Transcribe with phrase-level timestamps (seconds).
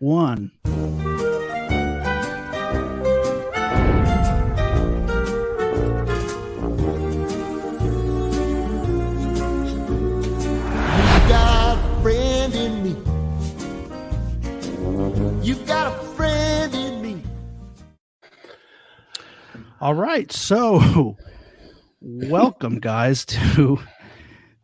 [0.00, 0.50] one.
[0.64, 0.72] You
[11.28, 12.96] got a friend in me.
[15.46, 17.22] You got a friend in me.
[19.80, 20.30] All right.
[20.32, 21.16] So,
[22.00, 23.78] welcome, guys, to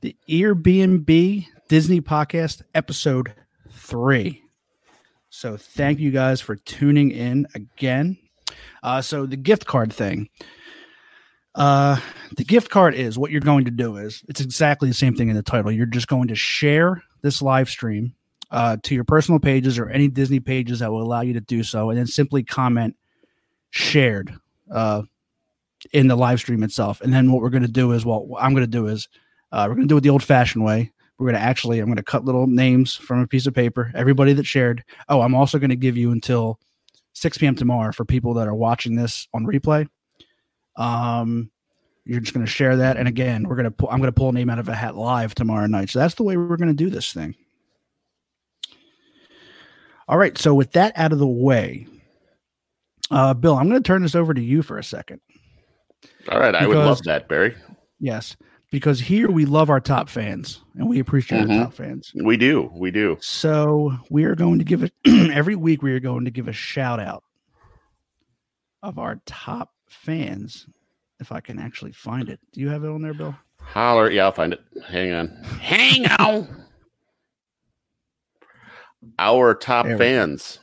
[0.00, 3.34] the Airbnb Disney podcast, episode
[3.70, 4.41] three.
[5.34, 8.18] So, thank you guys for tuning in again.
[8.82, 10.28] Uh, so, the gift card thing.
[11.54, 11.98] Uh,
[12.36, 15.30] the gift card is what you're going to do is it's exactly the same thing
[15.30, 15.72] in the title.
[15.72, 18.14] You're just going to share this live stream
[18.50, 21.62] uh, to your personal pages or any Disney pages that will allow you to do
[21.62, 22.94] so, and then simply comment
[23.70, 24.34] shared
[24.70, 25.00] uh,
[25.94, 27.00] in the live stream itself.
[27.00, 29.08] And then what we're going to do is, well, what I'm going to do is,
[29.50, 30.92] uh, we're going to do it the old fashioned way.
[31.22, 33.92] We're going to actually, I'm going to cut little names from a piece of paper.
[33.94, 34.82] Everybody that shared.
[35.08, 36.58] Oh, I'm also going to give you until
[37.12, 37.54] 6 p.m.
[37.54, 39.86] tomorrow for people that are watching this on replay.
[40.74, 41.48] Um,
[42.04, 43.88] you're just going to share that, and again, we're going to pull.
[43.88, 45.90] I'm going to pull a name out of a hat live tomorrow night.
[45.90, 47.36] So that's the way we're going to do this thing.
[50.08, 50.36] All right.
[50.36, 51.86] So with that out of the way,
[53.12, 55.20] uh, Bill, I'm going to turn this over to you for a second.
[56.30, 57.54] All right, I would love that, Barry.
[58.00, 58.36] Yes,
[58.72, 61.58] because here we love our top fans and we appreciate Mhm.
[61.58, 62.10] our top fans.
[62.24, 63.16] We do, we do.
[63.20, 65.82] So we are going to give it every week.
[65.82, 67.22] We are going to give a shout out
[68.82, 70.66] of our top fans.
[71.20, 73.36] If I can actually find it, do you have it on there, Bill?
[73.60, 74.60] Holler, yeah, I'll find it.
[74.88, 75.28] Hang on,
[75.60, 76.48] hang on.
[79.18, 80.58] Our top There we fans.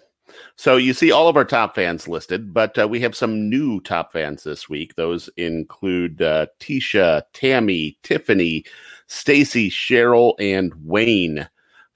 [0.60, 3.80] So you see all of our top fans listed, but uh, we have some new
[3.80, 4.94] top fans this week.
[4.96, 8.66] Those include uh, Tisha, Tammy, Tiffany,
[9.08, 11.48] Stacy, Cheryl, and Wayne.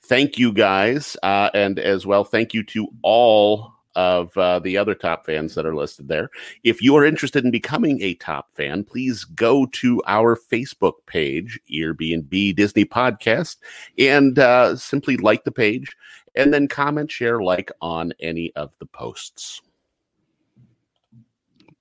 [0.04, 4.96] Thank you guys, uh, and as well, thank you to all of uh, the other
[4.96, 6.30] top fans that are listed there.
[6.64, 11.60] If you are interested in becoming a top fan, please go to our Facebook page,
[11.70, 13.58] Airbnb Disney Podcast,
[14.00, 15.98] and uh, simply like the page
[16.36, 19.62] and then comment, share, like on any of the posts.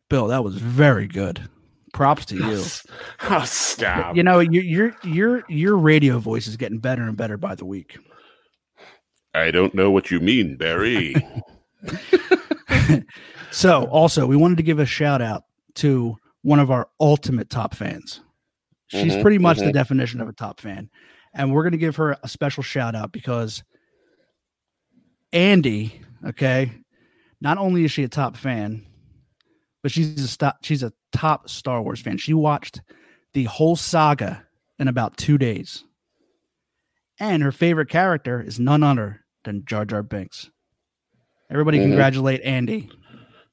[0.08, 1.48] Bill, that was very good.
[1.92, 2.62] Props to you.
[3.30, 4.16] Oh, stop.
[4.16, 7.64] You know, your your your your radio voice is getting better and better by the
[7.64, 7.98] week.
[9.34, 11.14] I don't know what you mean, Barry.
[13.52, 17.74] So, also, we wanted to give a shout out to one of our ultimate top
[17.74, 18.22] fans.
[18.88, 19.74] She's Mhm, pretty much the mhm.
[19.74, 20.88] definition of a top fan.
[21.34, 23.62] And we're going to give her a special shout out because
[25.32, 26.72] Andy, okay,
[27.40, 28.84] not only is she a top fan,
[29.82, 32.18] but she's a stop, she's a top Star Wars fan.
[32.18, 32.80] She watched
[33.32, 34.44] the whole saga
[34.78, 35.84] in about 2 days.
[37.18, 40.50] And her favorite character is none other than Jar Jar Binks.
[41.50, 41.88] Everybody Mhm.
[41.88, 42.88] congratulate Andy.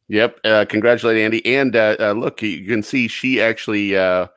[0.07, 0.39] Yep.
[0.43, 1.45] Uh, congratulate Andy.
[1.45, 4.27] And uh, uh, look, you can see she actually uh,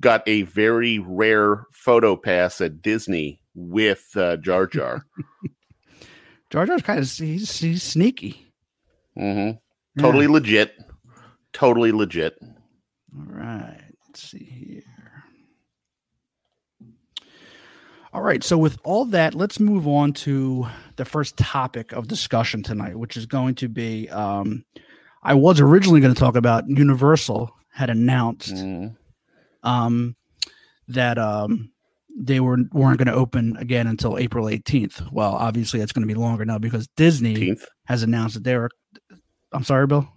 [0.00, 5.06] got a very rare photo pass at Disney with uh, Jar Jar.
[6.52, 8.46] Jar Jar's kind of he's, he's sneaky.
[9.16, 9.54] hmm Yeah.
[9.98, 10.74] Totally legit.
[11.52, 12.38] Totally legit.
[12.42, 13.80] All right.
[14.06, 14.82] Let's see here.
[18.12, 18.44] All right.
[18.44, 23.16] So with all that, let's move on to the first topic of discussion tonight, which
[23.16, 24.08] is going to be.
[24.10, 24.64] Um,
[25.22, 28.96] I was originally going to talk about Universal had announced Mhm.
[29.62, 30.14] um,
[30.88, 31.70] that um,
[32.24, 35.10] they were weren't going to open again until April 18th.
[35.12, 37.64] Well, obviously that's going to be longer now because Disney 18th.
[37.86, 38.70] has announced that they were.
[39.52, 40.08] I'm sorry, Bill.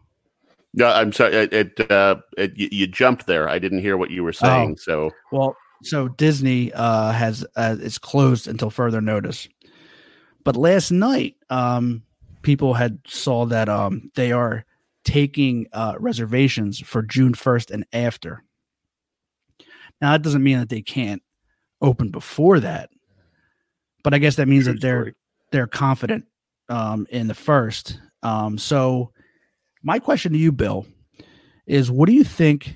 [0.76, 1.34] No, I'm sorry.
[1.36, 3.50] It, it, uh, it, you, jumped there.
[3.50, 4.78] I didn't hear what you were saying.
[4.78, 9.48] So Well, so Disney uh, has uh, is closed until further notice.
[10.44, 12.04] But last night, um,
[12.44, 14.66] people had saw that um, they are
[15.06, 18.44] taking uh, reservations for June first and after.
[20.02, 21.24] Now that doesn't mean that they can't
[21.86, 22.90] open before that,
[24.04, 25.16] but I guess that means True that they're story.
[25.52, 26.26] they're confident
[26.70, 28.00] um, in the first.
[28.24, 29.12] Um, so,
[29.84, 30.86] my question to you, Bill,
[31.68, 32.76] is what do you think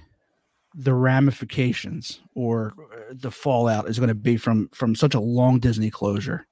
[0.75, 5.60] the ramifications or uh, the fallout is going to be from from such a long
[5.60, 6.45] Disney closure?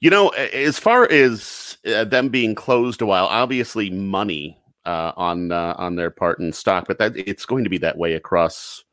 [0.00, 5.50] You know, as far as uh, them being closed a while, obviously money uh, on
[5.50, 8.84] uh, on their part in stock, but that it's going to be that way across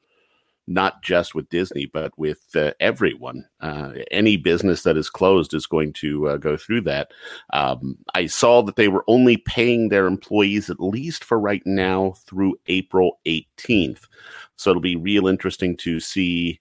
[0.68, 3.46] not just with Disney, but with uh, everyone.
[3.62, 7.12] Uh, any business that is closed is going to uh, go through that.
[7.54, 12.14] Um, I saw that they were only paying their employees, at least for right now,
[12.26, 14.08] through April 18th.
[14.56, 16.60] So it'll be real interesting to see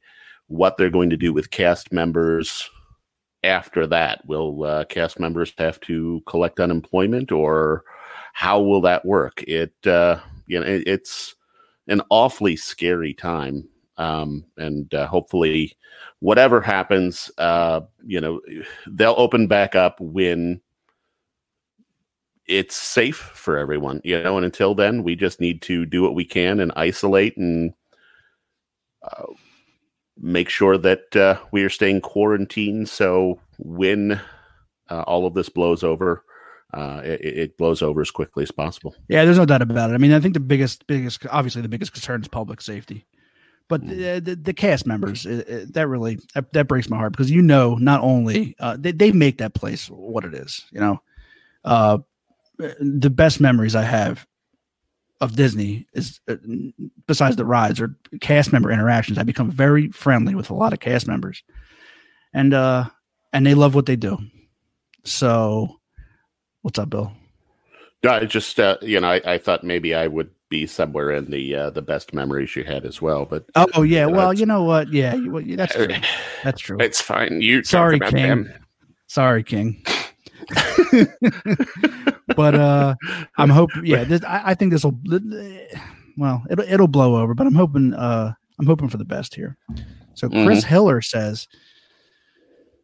[0.48, 2.68] what they're going to do with cast members
[3.44, 4.24] after that?
[4.26, 7.84] Will uh, cast members have to collect unemployment, or
[8.32, 9.42] how will that work?
[9.46, 11.34] It uh, you know it, it's
[11.86, 15.76] an awfully scary time, um, and uh, hopefully,
[16.20, 18.40] whatever happens, uh, you know,
[18.86, 20.60] they'll open back up when
[22.46, 24.00] it's safe for everyone.
[24.04, 27.36] You know, and until then, we just need to do what we can and isolate
[27.36, 27.74] and.
[29.02, 29.24] Uh,
[30.18, 32.88] make sure that uh, we are staying quarantined.
[32.88, 34.20] So when
[34.90, 36.24] uh, all of this blows over,
[36.72, 38.94] uh, it, it, blows over as quickly as possible.
[39.08, 39.94] Yeah, there's no doubt about it.
[39.94, 43.06] I mean, I think the biggest, biggest, obviously, the biggest concern is public safety.
[43.68, 43.88] But mm.
[43.88, 47.30] the, the, the, cast members, it, it, that really that, that, breaks my heart because
[47.30, 50.66] you know not only uh, they they make that place what it is.
[50.70, 51.02] You know,
[51.64, 51.98] uh,
[52.58, 54.26] the best memories I have
[55.20, 56.36] of Disney is uh,
[57.06, 59.16] besides the rides or cast member interactions.
[59.16, 61.42] I become very friendly with a lot of cast members,
[62.34, 62.84] and uh,
[63.32, 64.18] and they love what they do.
[65.04, 65.80] So,
[66.62, 67.12] what's up, Bill?
[68.06, 71.54] I just uh, you know I, I thought maybe I would be somewhere in the
[71.54, 73.24] uh, the best memories you had as well.
[73.24, 74.92] But oh yeah, well you know what?
[74.92, 75.88] Yeah, well, that's true.
[76.44, 76.76] That's true.
[76.78, 77.40] It's fine.
[77.40, 78.12] You sorry, King.
[78.12, 78.52] Them.
[79.06, 79.82] Sorry, King.
[82.36, 82.94] but uh
[83.38, 83.86] I'm hoping.
[83.86, 85.00] Yeah, this, I, I think this will.
[86.16, 87.94] Well, it'll it'll blow over, but I'm hoping.
[87.94, 89.56] uh I'm hoping for the best here.
[90.14, 90.68] So Chris mm-hmm.
[90.68, 91.48] Hiller says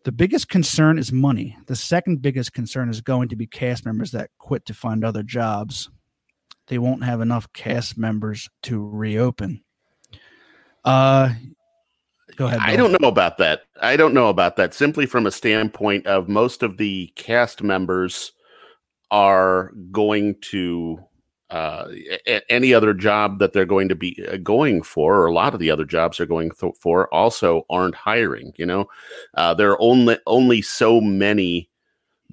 [0.05, 1.57] the biggest concern is money.
[1.67, 5.23] The second biggest concern is going to be cast members that quit to find other
[5.23, 5.91] jobs.
[6.71, 9.63] They won't have enough cast members to reopen.
[10.85, 11.31] Uh,
[12.37, 12.61] Go ahead.
[12.61, 12.69] Bill.
[12.69, 13.63] I don't know about that.
[13.83, 14.73] I don't know about that.
[14.73, 18.31] Simply from a standpoint of most of the cast members
[19.11, 21.01] are going to
[21.51, 21.89] uh,
[22.29, 25.55] a- any other job that they're going to be uh, going for, or a lot
[25.55, 28.53] of the other jobs they're going th- for, also aren't hiring.
[28.57, 28.87] You know,
[29.35, 31.69] uh, there are only only so many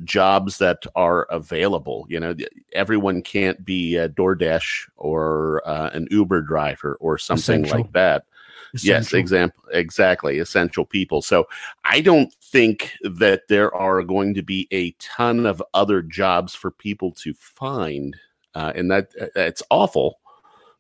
[0.03, 2.05] jobs that are available.
[2.09, 2.35] You know,
[2.73, 7.77] everyone can't be a DoorDash or uh, an Uber driver or something Essential.
[7.77, 8.25] like that.
[8.73, 8.95] Essential.
[8.95, 11.21] Yes, example exactly essential people.
[11.21, 11.47] So
[11.85, 16.71] I don't think that there are going to be a ton of other jobs for
[16.71, 18.15] people to find,
[18.55, 20.19] uh, and that that's awful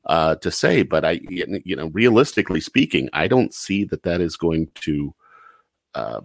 [0.05, 0.83] uh, to say.
[0.83, 5.13] But I, you know, realistically speaking, I don't see that that is going to
[5.95, 6.21] uh,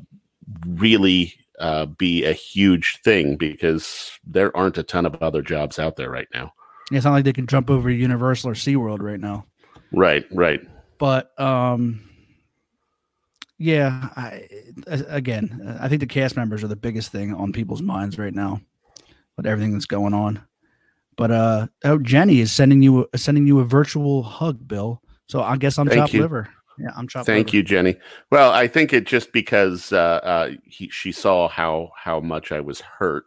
[0.66, 5.96] really uh, be a huge thing because there aren't a ton of other jobs out
[5.96, 6.52] there right now.
[6.90, 9.46] It's not like they can jump over Universal or SeaWorld right now.
[9.93, 10.60] Right, right.
[10.99, 12.08] But um,
[13.58, 14.49] yeah, I,
[14.87, 18.60] again, I think the cast members are the biggest thing on people's minds right now,
[19.37, 20.43] with everything that's going on.
[21.16, 25.02] But uh, oh, Jenny is sending you sending you a virtual hug, Bill.
[25.28, 26.22] So I guess I'm Thank chopped you.
[26.22, 26.49] liver.
[26.82, 27.26] Yeah, I'm chopped.
[27.26, 27.96] Thank you, Jenny.
[28.31, 32.61] Well, I think it just because uh, uh, he, she saw how how much I
[32.61, 33.26] was hurt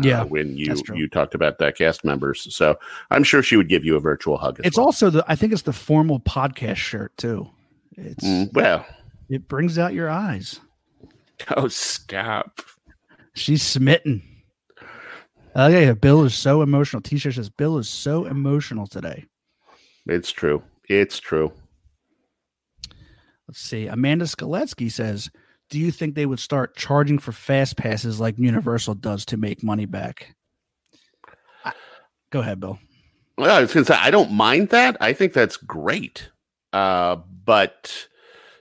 [0.00, 2.52] uh, yeah, uh, when you you talked about that cast members.
[2.54, 2.76] So
[3.10, 4.60] I'm sure she would give you a virtual hug.
[4.64, 4.86] it's well.
[4.86, 7.48] also the I think it's the formal podcast shirt too.
[7.96, 8.84] It's mm, well,
[9.28, 10.60] it brings out your eyes.
[11.54, 12.62] Oh, stop!
[13.34, 14.22] She's smitten.
[15.54, 17.02] Oh yeah, Bill is so emotional.
[17.02, 19.26] T-shirt says Bill is so emotional today.
[20.06, 20.62] It's true.
[20.88, 21.52] It's true.
[23.48, 23.86] Let's see.
[23.86, 25.30] Amanda Skoletsky says
[25.68, 29.64] do you think they would start charging for fast passes like Universal does to make
[29.64, 30.34] money back?
[31.64, 31.72] I,
[32.30, 32.78] go ahead, Bill.
[33.36, 34.96] Well, I was going to say I don't mind that.
[35.00, 36.30] I think that's great.
[36.72, 38.06] Uh, but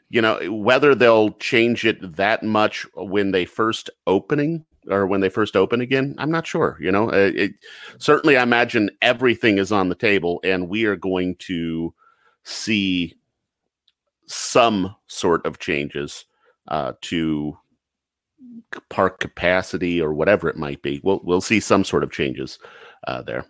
[0.09, 5.29] you know whether they'll change it that much when they first opening or when they
[5.29, 7.51] first open again i'm not sure you know it, it,
[7.97, 11.93] certainly i imagine everything is on the table and we are going to
[12.43, 13.15] see
[14.27, 16.25] some sort of changes
[16.67, 17.57] uh, to
[18.89, 20.99] park capacity or whatever it might be.
[21.03, 22.59] We'll we'll see some sort of changes
[23.07, 23.45] uh, there.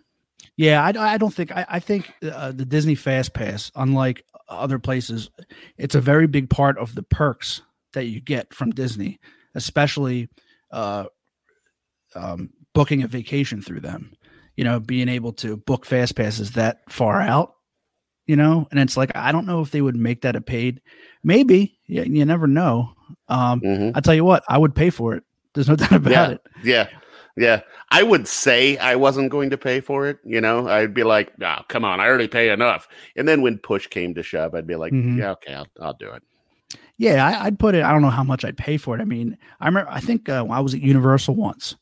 [0.56, 4.78] Yeah, I, I don't think I, I think uh, the Disney Fast Pass, unlike other
[4.78, 5.30] places,
[5.76, 9.18] it's a very big part of the perks that you get from Disney,
[9.54, 10.28] especially
[10.70, 11.04] uh,
[12.14, 14.14] um, booking a vacation through them.
[14.56, 17.55] You know, being able to book Fast Passes that far out.
[18.26, 20.80] You know, and it's like I don't know if they would make that a paid.
[21.22, 22.92] Maybe you, you never know.
[23.28, 23.96] Um, mm-hmm.
[23.96, 25.22] I tell you what, I would pay for it.
[25.54, 26.40] There's no doubt about yeah, it.
[26.64, 26.88] Yeah.
[27.36, 27.60] Yeah.
[27.90, 30.18] I would say I wasn't going to pay for it.
[30.24, 32.88] You know, I'd be like, oh, come on, I already pay enough.
[33.14, 35.18] And then when push came to shove, I'd be like, mm-hmm.
[35.18, 36.22] yeah, okay, I'll, I'll do it.
[36.98, 37.84] Yeah, I, would put it.
[37.84, 39.02] I don't know how much I'd pay for it.
[39.02, 39.90] I mean, I remember.
[39.90, 41.76] I think uh, I was at Universal once,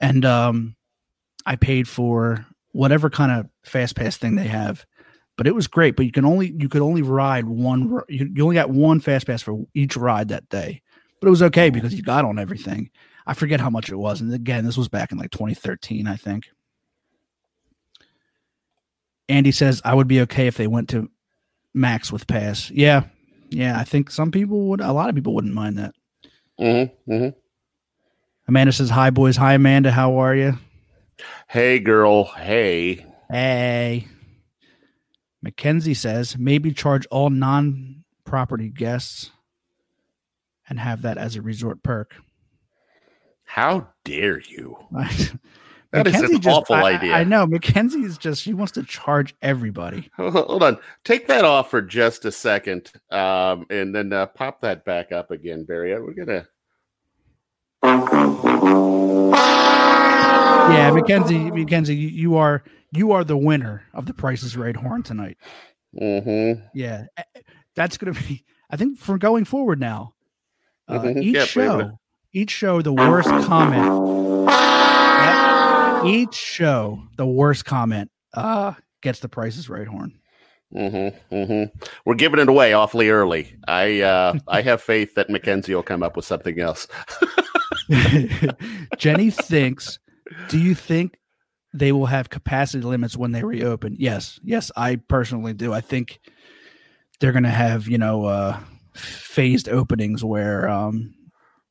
[0.00, 0.76] and um,
[1.44, 4.86] I paid for whatever kind of fast pass thing they have,
[5.40, 5.96] but it was great.
[5.96, 8.02] But you can only you could only ride one.
[8.10, 10.82] You, you only got one fast pass for each ride that day,
[11.18, 12.90] but it was okay because you got on everything.
[13.26, 16.16] I forget how much it was, and again, this was back in like 2013, I
[16.16, 16.50] think.
[19.30, 21.10] Andy says I would be okay if they went to
[21.72, 22.70] max with pass.
[22.70, 23.04] Yeah,
[23.48, 24.82] yeah, I think some people would.
[24.82, 25.94] A lot of people wouldn't mind that.
[26.60, 27.38] Mm-hmm, mm-hmm.
[28.46, 29.38] Amanda says, "Hi, boys.
[29.38, 29.90] Hi, Amanda.
[29.90, 30.58] How are you?
[31.48, 32.24] Hey, girl.
[32.24, 33.06] Hey.
[33.30, 34.06] Hey."
[35.42, 39.30] Mackenzie says, "Maybe charge all non-property guests
[40.68, 42.14] and have that as a resort perk."
[43.44, 44.76] How dare you?
[45.92, 47.12] That is an just- awful I- idea.
[47.14, 47.44] I, know.
[47.48, 50.08] Mackenzie is just she wants to charge everybody.
[50.16, 50.78] Hold on.
[51.02, 55.32] Take that off for just a second, um, and then uh, pop that back up
[55.32, 55.92] again, Barry.
[56.00, 56.46] We're gonna.
[60.72, 64.76] Yeah, Mackenzie, Mackenzie, you, you are you are the winner of the Price is Right
[64.76, 65.36] horn tonight.
[66.00, 66.62] Mm-hmm.
[66.74, 67.04] Yeah,
[67.76, 68.44] that's going to be.
[68.70, 70.14] I think for going forward now,
[70.88, 71.22] uh, Mhm.
[71.22, 71.98] each a show,
[72.32, 74.48] each show, the worst comment.
[74.48, 80.18] Yep, each show, the worst comment uh, gets the Price is Right horn.
[80.74, 81.34] Mm-hmm.
[81.34, 81.78] Mm-hmm.
[82.04, 83.56] We're giving it away awfully early.
[83.66, 86.86] I uh, I have faith that Mackenzie will come up with something else.
[88.98, 89.98] Jenny thinks.
[90.48, 91.18] Do you think
[91.72, 93.96] they will have capacity limits when they reopen?
[93.98, 95.72] Yes, yes, I personally do.
[95.72, 96.20] I think
[97.20, 98.58] they're going to have you know uh,
[98.94, 101.14] phased openings where um,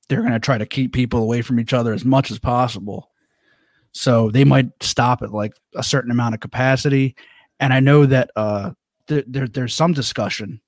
[0.08, 3.10] they're going to try to keep people away from each other as much as possible.
[3.92, 7.16] So they might stop at like a certain amount of capacity,
[7.60, 8.72] and I know that uh,
[9.08, 10.62] there, there there's some discussion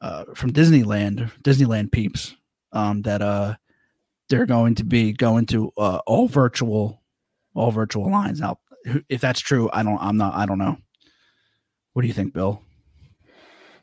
[0.00, 2.36] uh, from Disneyland, Disneyland peeps,
[2.72, 3.54] um, that uh,
[4.28, 7.02] they're going to be going to uh, all virtual,
[7.54, 8.40] all virtual lines.
[8.40, 8.58] Now,
[9.08, 10.78] if that's true, I don't, I'm not, I don't know.
[11.94, 12.62] What do you think, Bill?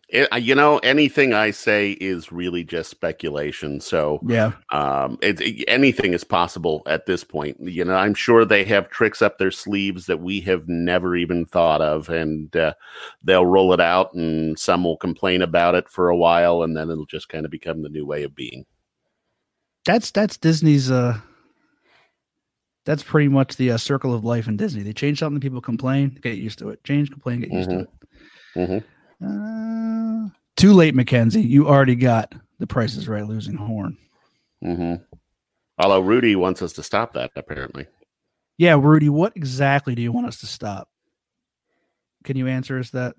[0.09, 3.81] It, you know, anything I say is really just speculation.
[3.81, 7.57] So Yeah, um, it, it- anything is possible at this point.
[7.61, 11.45] You know, I'm sure they have tricks up their sleeves that we have never even
[11.45, 12.73] thought of, and uh,
[13.23, 16.89] they'll roll it out, and some will complain about it for a while, and then
[16.89, 18.65] it'll just kind of become the new way of being.
[19.85, 20.91] that's that's Disney's.
[20.91, 21.19] uh
[22.85, 24.81] That's pretty much the uh, circle of life in Disney.
[24.81, 26.83] They change something, people complain, get used to it.
[26.83, 27.89] Change, complain, get used to it.
[28.55, 28.83] Mhm.
[29.23, 31.41] Uh, too late, Mackenzie.
[31.41, 33.97] You already got the prices Right losing horn.
[34.61, 34.95] hmm
[35.77, 37.87] Although Rudy wants us to stop that, apparently.
[38.57, 40.89] Yeah, Rudy, what exactly do you want us to stop?
[42.23, 43.15] Can you answer us that?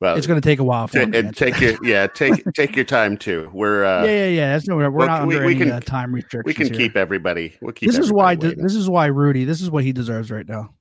[0.00, 2.74] Well, It's going to take a while for to and take your yeah, take take
[2.76, 3.48] your time too.
[3.52, 4.52] We're uh, yeah, yeah, yeah.
[4.52, 6.44] That's no, we're well, not we- under we any can- uh, time restrictions.
[6.44, 6.88] we can here.
[6.88, 7.56] keep everybody.
[7.62, 7.88] We'll keep.
[7.90, 8.34] This is why.
[8.34, 8.62] waiting.
[8.62, 9.44] This is why Rudy.
[9.44, 10.74] This is what he deserves right now.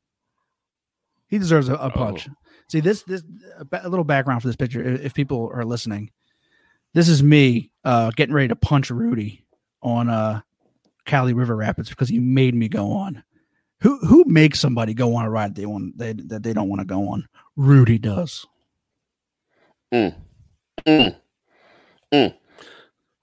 [1.27, 2.27] He deserves a, a punch.
[2.69, 3.03] See this.
[3.03, 3.23] This
[3.59, 4.83] a, a little background for this picture.
[4.83, 6.11] If, if people are listening,
[6.93, 9.45] this is me uh, getting ready to punch Rudy
[9.81, 10.41] on uh,
[11.05, 13.23] Kali River Rapids because he made me go on.
[13.81, 16.81] Who who makes somebody go on a ride they want they, that they don't want
[16.81, 17.27] to go on?
[17.55, 18.45] Rudy does.
[19.93, 20.15] Mm.
[22.13, 22.35] Mm.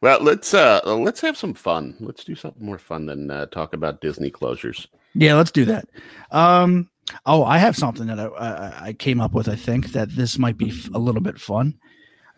[0.03, 1.97] Well, let's uh let's have some fun.
[2.00, 4.87] Let's do something more fun than uh, talk about Disney closures.
[5.15, 5.89] Yeah, let's do that.
[6.31, 6.89] Um,
[7.27, 9.49] oh, I have something that I, I, I came up with.
[9.49, 11.79] I think that this might be f- a little bit fun.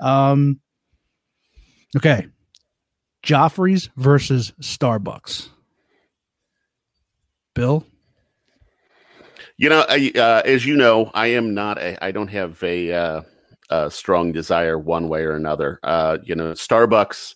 [0.01, 0.61] Um,
[1.97, 2.27] okay,
[3.23, 5.49] Joffrey's versus Starbucks.
[7.55, 7.85] Bill,
[9.59, 11.79] You know, I, uh, as you know, I am not.
[11.79, 13.23] A, I don't have a, uh,
[13.73, 15.81] a strong desire one way or another.
[15.83, 17.35] Uh, you know, Starbucks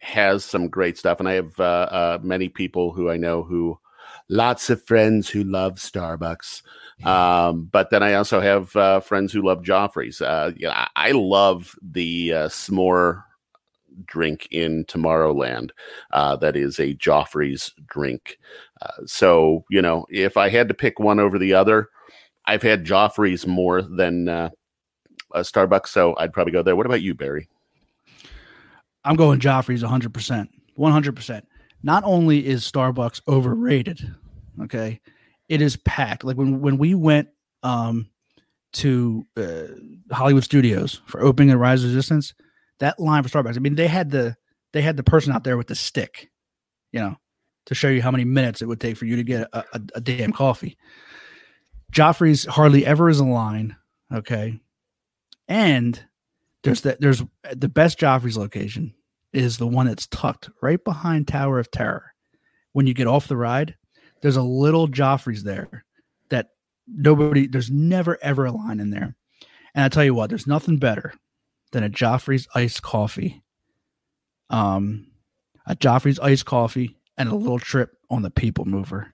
[0.00, 3.78] has some great stuff, and I have uh, uh, many people who I know who,
[4.28, 6.62] lots of friends who love Starbucks.
[7.04, 10.20] Um, but then I also have uh, friends who love Joffrey's.
[10.20, 13.22] Uh, you know, I, I love the uh, s'more
[14.04, 15.70] drink in Tomorrowland.
[16.10, 18.38] Uh, that is a Joffrey's drink.
[18.80, 21.90] Uh, so you know, if I had to pick one over the other,
[22.46, 24.50] I've had Joffrey's more than uh,
[25.42, 26.76] Starbucks, so I'd probably go there.
[26.76, 27.48] What about you, Barry?
[29.04, 31.46] I'm going Joffrey's 100 percent, 100 percent.
[31.82, 34.14] Not only is Starbucks overrated,
[34.62, 35.00] okay,
[35.48, 36.24] it is packed.
[36.24, 37.28] Like when when we went
[37.62, 38.08] um
[38.74, 42.34] to uh, Hollywood Studios for opening of Rise of Resistance,
[42.78, 43.56] that line for Starbucks.
[43.56, 44.36] I mean, they had the
[44.72, 46.30] they had the person out there with the stick,
[46.92, 47.16] you know,
[47.66, 49.80] to show you how many minutes it would take for you to get a, a,
[49.94, 50.76] a damn coffee.
[51.92, 53.76] Joffrey's hardly ever is a line,
[54.12, 54.60] okay,
[55.48, 56.02] and
[56.62, 57.22] there's that there's
[57.54, 58.94] the best Joffrey's location
[59.32, 62.12] is the one that's tucked right behind Tower of Terror.
[62.72, 63.76] When you get off the ride,
[64.22, 65.84] there's a little Joffrey's there
[66.30, 66.48] that
[66.86, 69.14] nobody there's never ever a line in there.
[69.74, 71.12] And I tell you what, there's nothing better
[71.72, 73.42] than a Joffrey's iced coffee.
[74.48, 75.08] Um,
[75.66, 79.12] a Joffrey's iced coffee and a little trip on the People Mover.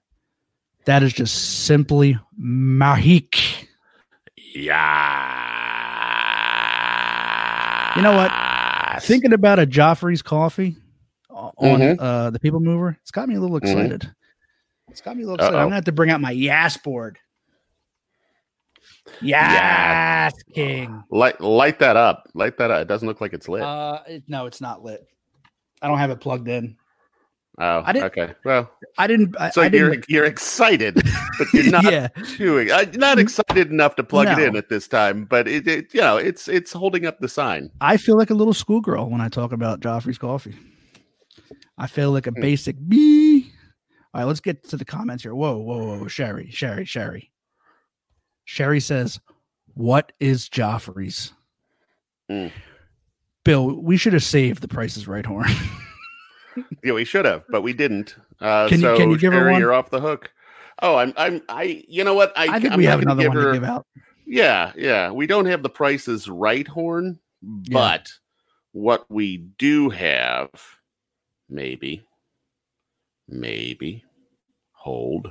[0.85, 3.67] That is just simply mahik.
[4.55, 5.52] Yeah.
[7.95, 8.31] You know what?
[9.03, 10.77] Thinking about a Joffrey's coffee
[11.29, 11.95] on Mhm.
[11.99, 13.63] uh, the People Mover, it's got me a little Mhm.
[13.63, 14.11] excited.
[14.89, 15.57] It's got me a little excited.
[15.57, 17.17] I'm gonna have to bring out my Yas board.
[19.21, 21.03] Yes, King.
[21.09, 22.29] Light light that up.
[22.33, 22.81] Light that up.
[22.81, 23.61] It doesn't look like it's lit.
[23.63, 25.05] Uh, it- no, it's not lit.
[25.81, 26.77] I don't have it plugged in.
[27.59, 28.33] Oh, I didn't- okay.
[28.43, 29.35] Well, I didn't.
[29.39, 30.05] I, so I you're didn't.
[30.09, 30.95] you're excited,
[31.37, 34.87] but you're not yeah, too uh, not excited enough to plug it in at this
[34.87, 35.25] time.
[35.25, 37.69] But it, it you know it's it's holding up the sign.
[37.81, 40.55] I feel like a little schoolgirl when I talk about Joffrey's coffee.
[41.77, 42.41] I feel like a Hmm.
[42.41, 43.51] basic bee.
[44.13, 45.33] All right, let's get to the comments here.
[45.33, 47.31] Whoa, whoa, whoa, Sherry, Sherry, Sherry.
[48.45, 49.19] Sherry says,
[49.73, 51.33] "What is Joffrey's?"
[52.29, 52.51] Mm.
[53.43, 55.49] Bill, we should have saved the prices right horn.
[56.83, 58.15] Yeah, we should have, but we didn't.
[58.41, 59.61] Uh, Can you- so can you give her Sherry, one?
[59.61, 60.31] You're off the hook.
[60.81, 61.83] Oh, I'm I'm I.
[61.87, 62.33] You know what?
[62.37, 63.85] I, I think I'm we have another one her, to give out.
[64.25, 65.11] Yeah, yeah.
[65.11, 67.19] We don't have the prices right, Horn,
[67.71, 68.09] but
[68.71, 70.49] what we do have,
[71.49, 72.03] maybe,
[73.27, 74.03] maybe,
[74.71, 75.27] hold.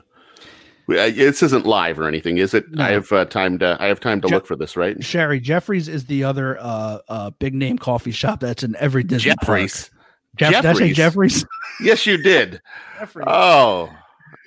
[0.89, 2.71] Uh, This isn't live or anything, is it?
[2.71, 2.85] No.
[2.85, 3.77] I have uh, time to.
[3.81, 5.03] I have time to Je- look for this, right?
[5.03, 9.33] Sherry, Jeffries is the other uh, uh, big name coffee shop that's in every Disney
[9.41, 9.89] Jeffries.
[9.89, 9.99] park.
[10.37, 11.43] Jeff, did I say Jeffries.
[11.43, 11.47] Jeffrey's?
[11.81, 12.61] Yes, you did.
[12.99, 13.25] Jeffrey's.
[13.29, 13.91] Oh,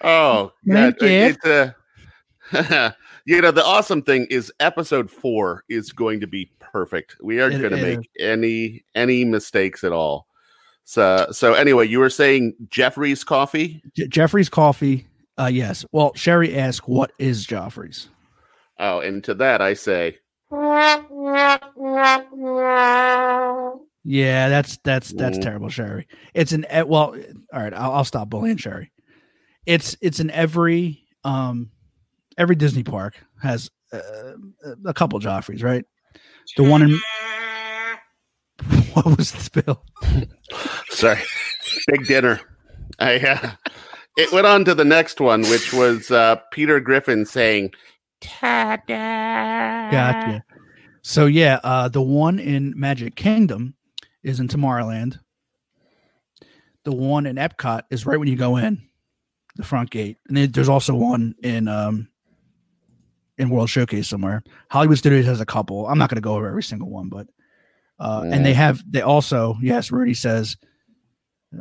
[0.03, 1.05] oh, Thank God.
[1.05, 1.11] you.
[1.11, 1.45] It's,
[2.53, 2.91] uh,
[3.25, 7.15] you know, the awesome thing is episode four is going to be perfect.
[7.21, 7.97] We aren't going to is.
[7.97, 10.27] make any any mistakes at all.
[10.85, 13.81] So, so anyway, you were saying Jeffrey's coffee.
[13.95, 15.07] Je- Jeffrey's coffee.
[15.37, 15.83] Uh, yes.
[15.91, 18.07] Well, Sherry asked, "What is Joffrey's?"
[18.79, 20.17] Oh, and to that I say,
[24.07, 25.41] Yeah, that's that's that's Mm.
[25.41, 26.07] terrible, Sherry.
[26.35, 27.15] It's an well.
[27.51, 28.91] All right, I'll, I'll stop bullying Sherry.
[29.65, 31.71] It's it's in every um
[32.37, 34.33] every Disney park has uh,
[34.85, 35.83] a couple Joffreys, right?
[36.55, 36.99] The one in
[38.93, 39.83] what was this bill?
[40.89, 41.19] sorry,
[41.87, 42.39] big dinner.
[42.99, 43.51] I uh,
[44.17, 47.71] it went on to the next one, which was uh, Peter Griffin saying,
[48.21, 50.43] "Ta-da!" Gotcha.
[51.01, 53.73] So yeah, uh, the one in Magic Kingdom
[54.25, 55.19] is in Tomorrowland.
[56.83, 58.81] The one in Epcot is right when you go in,
[59.55, 62.09] the front gate, and then there's also one in um
[63.37, 64.43] in World Showcase somewhere.
[64.69, 65.87] Hollywood Studios has a couple.
[65.87, 67.27] I'm not going to go over every single one, but
[67.99, 70.57] uh, and they have they also yes, Rudy says,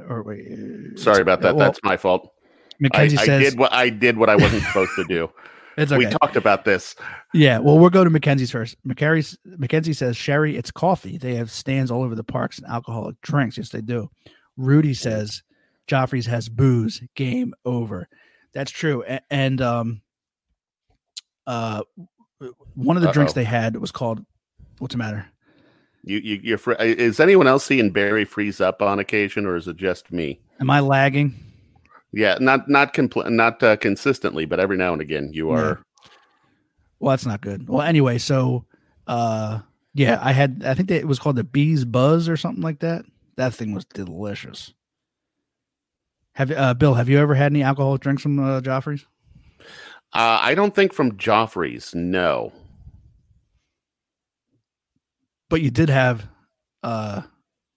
[0.08, 1.56] or wait, Sorry about that.
[1.56, 2.30] well, That's my fault.
[2.34, 5.30] I, Mackenzie I says did what I did what I wasn't supposed to do.
[5.76, 5.98] it's okay.
[6.06, 6.94] We talked about this.
[7.32, 8.76] Yeah, well, we'll go to Mackenzie's first.
[8.84, 11.18] Mackenzie's, Mackenzie says, Sherry, it's coffee.
[11.18, 13.56] They have stands all over the parks and alcoholic drinks.
[13.58, 14.10] Yes, they do.
[14.56, 15.42] Rudy says,
[15.88, 17.02] Joffrey's has booze.
[17.16, 18.08] Game over.
[18.52, 19.02] That's true.
[19.08, 20.02] A- And um,
[21.46, 21.82] uh,
[22.74, 23.40] one of the drinks Uh-oh.
[23.40, 24.24] they had was called,
[24.78, 25.26] what's the matter?
[26.06, 26.58] You, you, you're.
[26.58, 30.38] Fr- is anyone else seeing Barry freeze up on occasion, or is it just me?
[30.60, 31.34] Am I lagging?
[32.16, 35.82] Yeah, not not compl- not uh, consistently, but every now and again you are.
[37.00, 37.68] Well, that's not good.
[37.68, 38.64] Well, anyway, so
[39.06, 39.60] uh,
[39.94, 42.80] yeah, I had, I think that it was called the Bees Buzz or something like
[42.80, 43.04] that.
[43.36, 44.72] That thing was delicious.
[46.34, 46.94] Have uh, Bill?
[46.94, 49.06] Have you ever had any alcoholic drinks from uh, Joffrey's?
[50.12, 51.94] Uh, I don't think from Joffrey's.
[51.94, 52.52] No.
[55.50, 56.26] But you did have
[56.82, 57.22] uh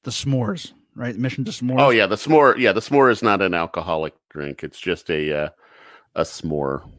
[0.04, 1.16] the s'mores, right?
[1.16, 1.80] Mission to s'more.
[1.80, 2.58] Oh yeah, the s'more.
[2.58, 4.64] Yeah, the s'more is not an alcoholic drink.
[4.64, 5.50] It's just a uh,
[6.16, 6.90] a s'more.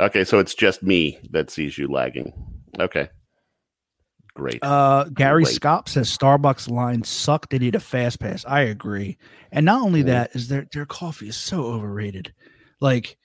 [0.00, 2.32] Okay, so it's just me that sees you lagging.
[2.80, 3.08] Okay,
[4.34, 4.58] great.
[4.62, 5.54] Uh, Gary Wait.
[5.54, 7.48] Scott says Starbucks lines suck.
[7.48, 8.44] They need a fast pass.
[8.46, 9.18] I agree.
[9.52, 10.06] And not only Mm.
[10.06, 12.32] that is their their coffee is so overrated.
[12.80, 13.16] Like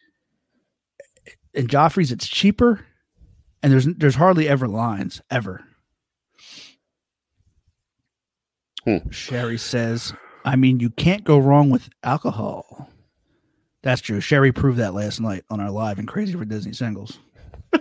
[1.54, 2.86] in Joffrey's, it's cheaper,
[3.64, 5.64] and there's there's hardly ever lines ever.
[8.88, 9.10] Hmm.
[9.10, 10.14] Sherry says,
[10.46, 12.90] "I mean, you can't go wrong with alcohol."
[13.84, 14.22] That's true.
[14.22, 17.20] Sherry proved that last night on our live and Crazy for Disney singles.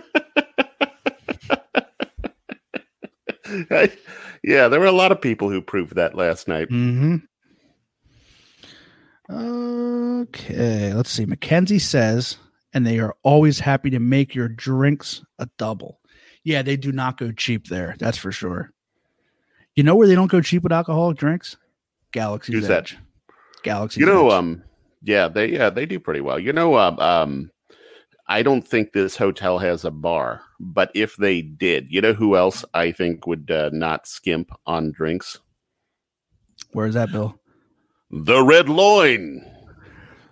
[4.43, 6.67] yeah, there were a lot of people who proved that last night.
[6.69, 7.15] Mm-hmm.
[9.29, 11.25] Okay, let's see.
[11.25, 12.37] Mackenzie says,
[12.73, 16.01] and they are always happy to make your drinks a double.
[16.43, 17.95] Yeah, they do not go cheap there.
[17.97, 18.73] That's for sure.
[19.77, 21.55] You know where they don't go cheap with alcoholic drinks?
[22.11, 22.51] Galaxy.
[22.51, 22.95] Who's that?
[23.61, 23.99] Galaxy.
[23.99, 24.63] You know, um,
[25.03, 26.39] yeah, they yeah they do pretty well.
[26.39, 27.51] You know, um, um
[28.27, 32.35] I don't think this hotel has a bar, but if they did, you know who
[32.35, 35.37] else I think would uh, not skimp on drinks?
[36.71, 37.39] Where's that, Bill?
[38.09, 39.45] The Red Loin.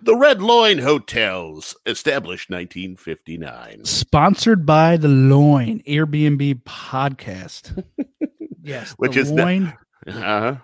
[0.02, 3.84] The Red Loin Hotels, established 1959.
[3.84, 7.84] Sponsored by the Loin Airbnb podcast.
[8.66, 9.72] yes, Which the is the- Loin.
[10.06, 10.56] Uh-huh.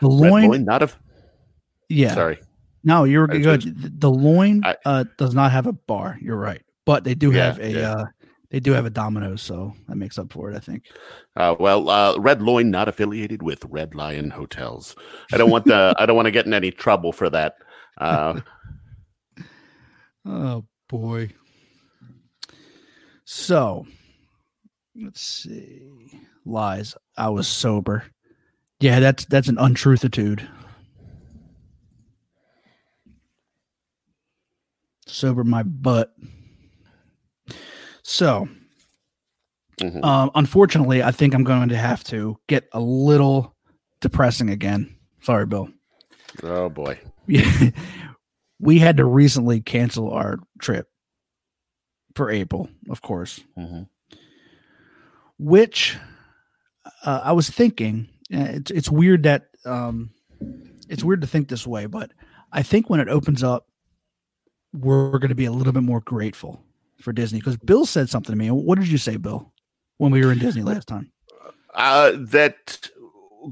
[0.00, 0.48] the Loin.
[0.48, 0.90] Loin, not a.
[1.88, 2.14] yeah.
[2.14, 2.38] Sorry.
[2.82, 3.60] No, you're good.
[3.60, 6.18] just- The- the Loin I- uh, does not have a bar.
[6.20, 7.70] You're right, but they do Yeah, have a.
[7.70, 7.92] yeah.
[7.92, 8.04] Uh,
[8.50, 10.56] they do have a Domino's, so that makes up for it.
[10.56, 10.86] I think.
[11.36, 14.96] Uh, well, uh, Red Loin not affiliated with Red Lion Hotels.
[15.32, 15.94] I don't want the.
[15.98, 17.54] I don't want to get in any trouble for that.
[17.98, 18.40] Uh,
[20.26, 21.30] Oh boy.
[23.24, 23.86] So,
[25.00, 25.82] let's see.
[26.44, 26.94] Lies.
[27.16, 28.04] I was sober.
[28.80, 30.46] Yeah, that's that's an untruthitude.
[35.06, 36.14] Sober my butt.
[38.02, 38.48] So,
[39.80, 40.02] mhm.
[40.04, 43.54] um, unfortunately, I think I'm going to have to get a little
[44.00, 44.96] depressing again.
[45.22, 45.68] Sorry, Bill.
[46.42, 46.98] oh boy.
[48.58, 50.88] we had to recently cancel our trip
[52.14, 53.88] for April, of course, Mhm.
[55.38, 55.98] which
[57.04, 60.10] uh, I was thinking uh, it's it's weird that um,
[60.88, 62.12] it's weird to think this way, but
[62.52, 63.68] I think when it opens up,
[64.72, 66.62] we're going to be a little bit more grateful
[67.00, 68.50] for Disney because Bill said something to me.
[68.50, 69.52] What did you say, Bill,
[69.98, 71.10] when we were in Disney last time?
[71.74, 72.88] Uh, that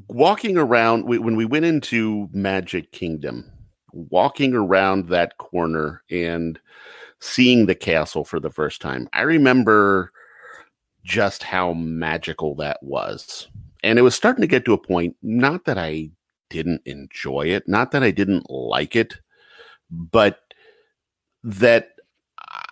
[0.08, 3.50] walking around we, when we went into Magic Kingdom,
[3.92, 6.58] walking around that corner and
[7.20, 10.12] seeing the castle for the first time, I remember
[11.08, 13.48] just how magical that was.
[13.82, 16.10] And it was starting to get to a point, not that I
[16.50, 19.14] didn't enjoy it, not that I didn't like it,
[19.90, 20.40] but
[21.42, 21.88] that
[22.52, 22.62] uh,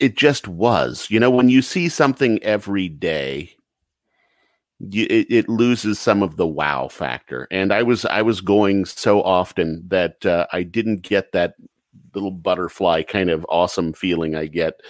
[0.00, 1.06] it just was.
[1.08, 3.52] You know, when you see something every day,
[4.80, 7.46] it, it loses some of the wow factor.
[7.52, 11.54] And I was I was going so often that uh, I didn't get that
[12.16, 14.80] little butterfly kind of awesome feeling I get,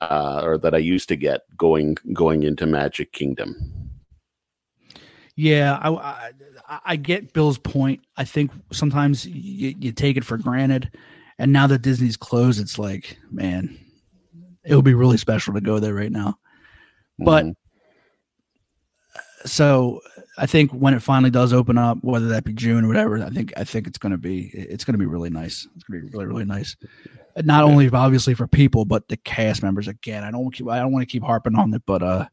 [0.00, 3.90] uh, or that I used to get going going into Magic Kingdom.
[5.36, 5.90] Yeah, I,
[6.68, 8.00] I I get Bill's point.
[8.16, 10.90] I think sometimes you, you take it for granted,
[11.38, 13.78] and now that Disney's closed, it's like, man,
[14.64, 16.38] it would be really special to go there right now.
[17.18, 17.54] But Mhm.
[19.44, 20.00] so
[20.38, 23.28] I think when it finally does open up, whether that be June or whatever, I
[23.30, 25.66] think I think it's gonna be it's gonna be really nice.
[25.74, 26.76] It's gonna be really really nice.
[27.44, 29.88] Not only obviously for people, but the cast members.
[29.88, 32.26] Again, I don't keep I don't want to keep harping on it, but uh,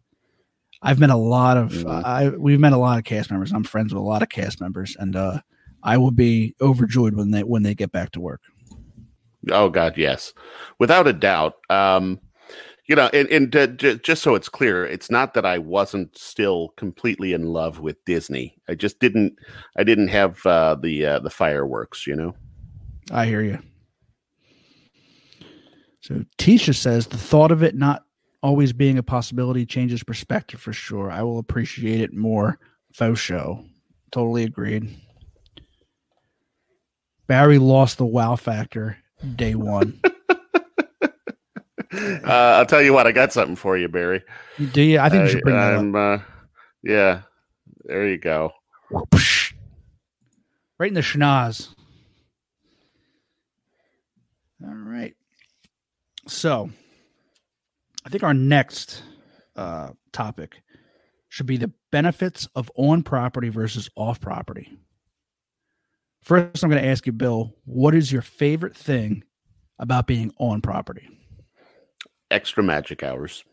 [0.81, 2.05] I've met a lot of Mhm.
[2.05, 3.51] I we've met a lot of cast members.
[3.51, 5.39] I'm friends with a lot of cast members, and uh,
[5.81, 8.41] I will be overjoyed when they when they get back to work.
[9.51, 10.33] Oh God, yes,
[10.79, 11.55] without a doubt.
[11.69, 12.19] Um,
[12.87, 16.69] you know, and, and uh, just so it's clear, it's not that I wasn't still
[16.77, 18.57] completely in love with Disney.
[18.69, 19.37] I just didn't.
[19.77, 22.05] I didn't have uh, the uh, the fireworks.
[22.05, 22.35] You know.
[23.11, 23.59] I hear you.
[26.01, 28.03] So Tisha says the thought of it not
[28.43, 31.09] always being a possibility changes perspective for sure.
[31.09, 32.59] I will appreciate it more.
[32.93, 33.65] Faux show.
[34.11, 34.95] Totally agreed.
[37.27, 38.97] Barry lost the wow factor
[39.35, 39.99] day one.
[41.95, 43.07] Uh, I'll tell you what.
[43.07, 44.23] I got something for you, Barry.
[44.71, 44.99] Do you?
[44.99, 46.21] I think you should bring that up.
[46.21, 46.23] Uh,
[46.83, 47.21] yeah,
[47.83, 48.51] there you go.
[50.77, 51.73] Right in the schnoz.
[54.63, 55.15] All right.
[56.27, 56.69] So,
[58.05, 59.03] I think our next
[59.55, 60.61] uh, topic
[61.29, 64.77] should be the benefits of on property versus off property.
[66.21, 69.23] First, I'm going to ask you, Bill, what is your favorite thing
[69.77, 71.07] about being on property?
[72.31, 73.43] Extra magic hours.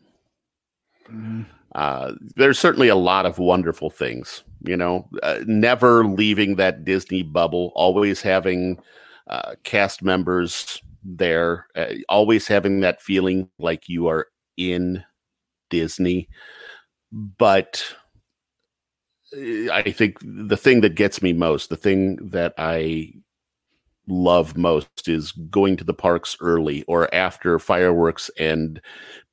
[1.75, 7.23] Uh, there's certainly a lot of wonderful things, you know, uh, never leaving that Disney
[7.23, 8.79] bubble, always having
[9.27, 15.03] uh, cast members there, uh, always having that feeling like you are in
[15.69, 16.29] Disney.
[17.11, 17.83] But
[19.35, 23.13] uh, I think the thing that gets me most, the thing that I
[24.07, 28.81] love most is going to the parks early or after fireworks and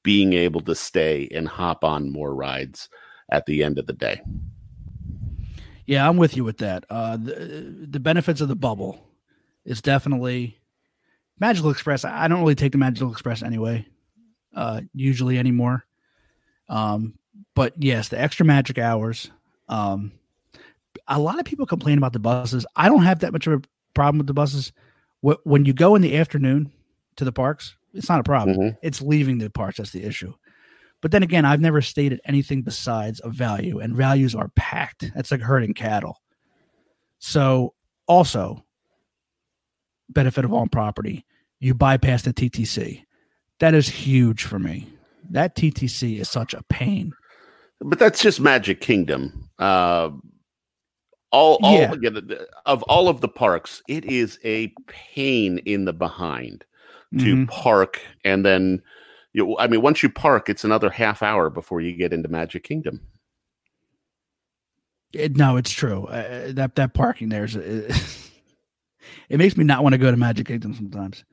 [0.02, 2.88] being able to stay and hop on more rides
[3.30, 4.20] at the end of the day.
[5.87, 6.85] Yeah, I'm with you with that.
[6.88, 9.04] Uh, the, the benefits of the bubble
[9.64, 10.59] is definitely
[11.38, 12.04] Magical Express.
[12.04, 13.87] I don't really take the Magical Express anyway,
[14.54, 15.85] uh, usually anymore.
[16.68, 17.18] Um,
[17.54, 19.30] but yes, the extra magic hours.
[19.68, 20.12] Um,
[21.09, 22.64] a lot of people complain about the buses.
[22.76, 23.62] I don't have that much of a
[23.94, 24.72] problem with the buses.
[25.20, 26.72] When you go in the afternoon
[27.16, 28.57] to the parks, It's not a problem.
[28.57, 28.76] Mhm.
[28.83, 30.33] It's leaving the parks that's the issue.
[31.00, 35.11] But then again, I've never stated anything besides a value, and values are packed.
[35.12, 36.22] That's like herding cattle.
[37.18, 37.74] So,
[38.07, 38.64] also,
[40.09, 41.24] benefit of on property,
[41.59, 43.05] you bypass the TTC.
[43.59, 44.88] That is huge for me.
[45.29, 47.12] That TTC is such a pain.
[47.81, 49.48] But that's just Magic Kingdom.
[49.59, 50.11] Uh,
[51.32, 51.94] all, all Yeah.
[52.00, 56.64] yeah, the- the- of all of the parks, it is a pain in the behind
[57.18, 57.48] to Mhm.
[57.48, 58.82] park, and then
[59.32, 59.56] you.
[59.58, 63.00] I mean, once you park, it's another half hour before you get into Magic Kingdom.
[65.12, 66.04] It- no, it's true.
[66.06, 67.56] Uh, that that parking there is.
[69.28, 71.24] it makes me not want to go to Magic Kingdom sometimes.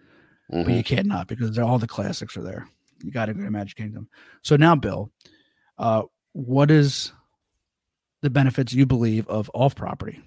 [0.49, 0.77] but Mhm.
[0.77, 2.69] you can't not because all the classics are there.
[3.03, 4.07] You got to go to Magic Kingdom.
[4.43, 5.11] So now, Bill,
[5.77, 7.11] uh, what is
[8.21, 10.21] the benefits you believe of off property?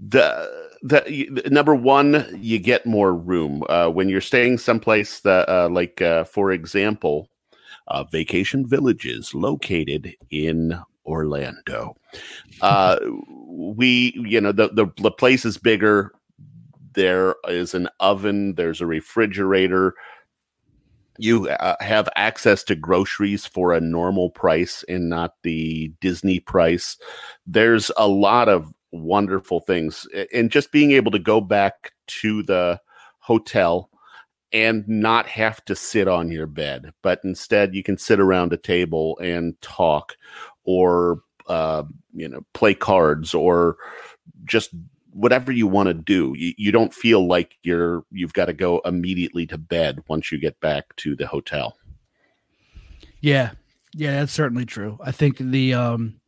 [0.00, 0.50] the
[0.82, 3.62] the number one you get more room.
[3.68, 7.28] Uh, when you're staying someplace that uh, like uh, for example
[7.88, 11.94] uh, vacation villages located in orlando.
[12.60, 12.98] Uh,
[13.46, 16.12] we you know the, the the place is bigger.
[16.94, 19.94] There is an oven there's a refrigerator
[21.18, 26.96] you uh, have access to groceries for a normal price and not the disney price.
[27.46, 32.80] There's a lot of wonderful things and just being able to go back to the
[33.18, 33.90] hotel
[34.52, 38.56] and not have to sit on your bed but instead you can sit around a
[38.56, 40.16] table and talk
[40.62, 43.76] or uh, you know play cards or
[44.44, 44.70] just
[45.14, 48.80] whatever you want to do you, you don't feel like you're you've got to go
[48.84, 51.76] immediately to bed once you get back to the hotel
[53.24, 53.52] Yeah,
[53.94, 54.98] yeah, that's certainly true.
[55.02, 56.20] I think the um,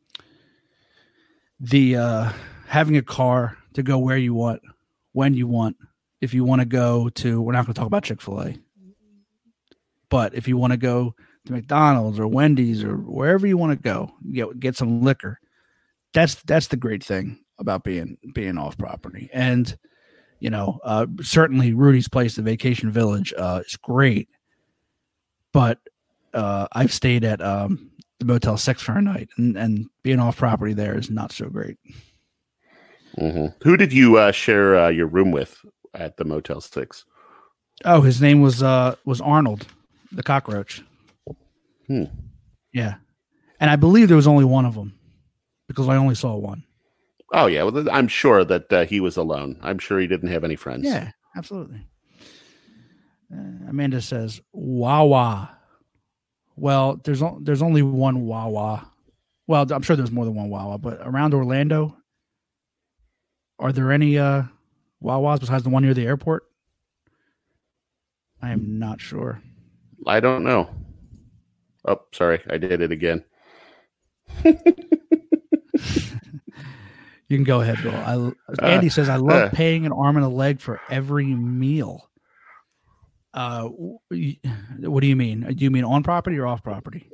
[1.61, 2.33] the uh,
[2.67, 4.63] having a car to go where you want,
[5.13, 5.77] when you want.
[6.23, 8.57] If you want to go to, we're not going to talk about Chick Fil A,
[10.09, 13.83] but if you want to go to McDonald's or Wendy's or wherever you want to
[13.83, 15.39] go, get get some liquor.
[16.15, 19.77] That's that's the great thing about being being off property, and
[20.41, 24.29] you know, uh, certainly Rudy's Place, the Vacation Village, uh, is great,
[25.53, 25.79] but
[26.35, 30.37] uh, I've stayed at um, the Motel Six for a night, and, and being off
[30.37, 31.79] property there is not so great.
[33.19, 33.55] Mhm.
[33.63, 35.57] who did you uh, share uh, your room with
[35.95, 37.05] at the motel 6
[37.87, 39.67] Oh, his name was uh, was Arnold,
[40.13, 40.83] the cockroach.
[41.87, 42.05] Hmm.
[42.75, 42.97] Yeah,
[43.59, 44.99] and I believe there was only one of them
[45.67, 46.65] because I only saw one.
[47.33, 49.59] Oh yeah, well, I'm sure that uh, he was alone.
[49.63, 50.85] I'm sure he didn't have any friends.
[50.85, 51.87] Yeah, absolutely.
[53.35, 55.51] Uh, Amanda says Wawa.
[56.57, 58.91] Well, there's o- there's only one Wawa.
[59.49, 61.97] Well, I'm sure there's more than one Wawa, but around Orlando,
[63.59, 64.45] are there any uh,
[65.03, 66.45] Wawas besides the one near the airport?
[68.41, 69.43] I am not sure.
[70.07, 70.71] I don't know.
[71.89, 73.25] Oh, sorry, I did it again.
[77.29, 77.95] You can go ahead, Bill.
[77.95, 79.51] I, Andy says I love uh.
[79.51, 82.09] paying an arm and a leg for every meal.
[83.35, 85.41] Uh, what do you mean?
[85.43, 87.11] Do you mean on property or off property?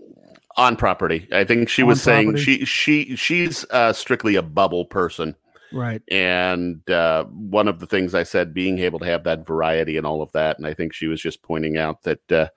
[0.57, 4.85] On property, I think she On was saying she she she's uh, strictly a bubble
[4.85, 5.35] person,
[5.73, 6.03] Right.
[6.11, 10.07] and uh, one of the things I said being able to have that variety and
[10.07, 12.49] all of that, and I think she was just pointing out that uh,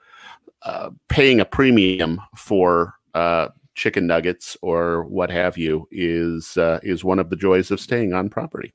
[0.63, 7.03] uh, paying a premium for uh, chicken nuggets or what have you is uh, is
[7.03, 8.73] one of the joys of staying on property.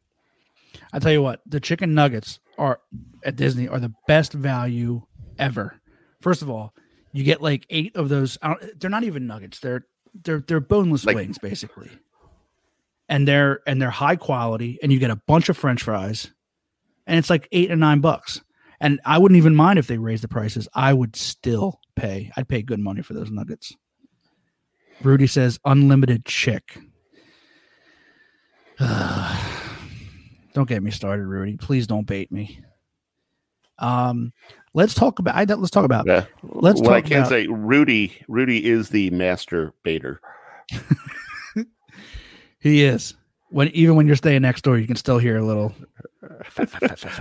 [0.93, 2.81] I tell you what, the chicken nuggets are
[3.25, 5.03] at Disney are the best value
[5.39, 5.81] ever.
[6.21, 6.75] First of all,
[7.13, 8.39] you get like eight of those.
[8.43, 9.59] I don't, they're not even nuggets.
[9.59, 9.87] They're
[10.23, 11.91] they're they're boneless Like- wings basically,
[13.09, 14.79] and they're and they're high quality.
[14.83, 16.31] And you get a bunch of French fries,
[17.07, 18.41] and it's like eight or nine bucks.
[18.83, 20.67] And I wouldn't even mind if they raised the prices.
[20.75, 22.31] I would still pay.
[22.37, 23.77] I'd pay good money for those nuggets.
[25.03, 26.79] Rudy says unlimited chick.
[28.79, 31.57] don't get me started, Rudy.
[31.57, 32.61] Please don't bait me.
[33.79, 34.33] Um,
[34.75, 35.35] let's talk about.
[35.37, 36.07] I, let's talk about.
[36.07, 36.25] Yeah.
[36.43, 40.21] Let's what I can about- say, Rudy, Rudy is the master baiter.
[42.61, 43.15] He is.
[43.49, 45.75] When even when you're staying next door, you can still hear a little.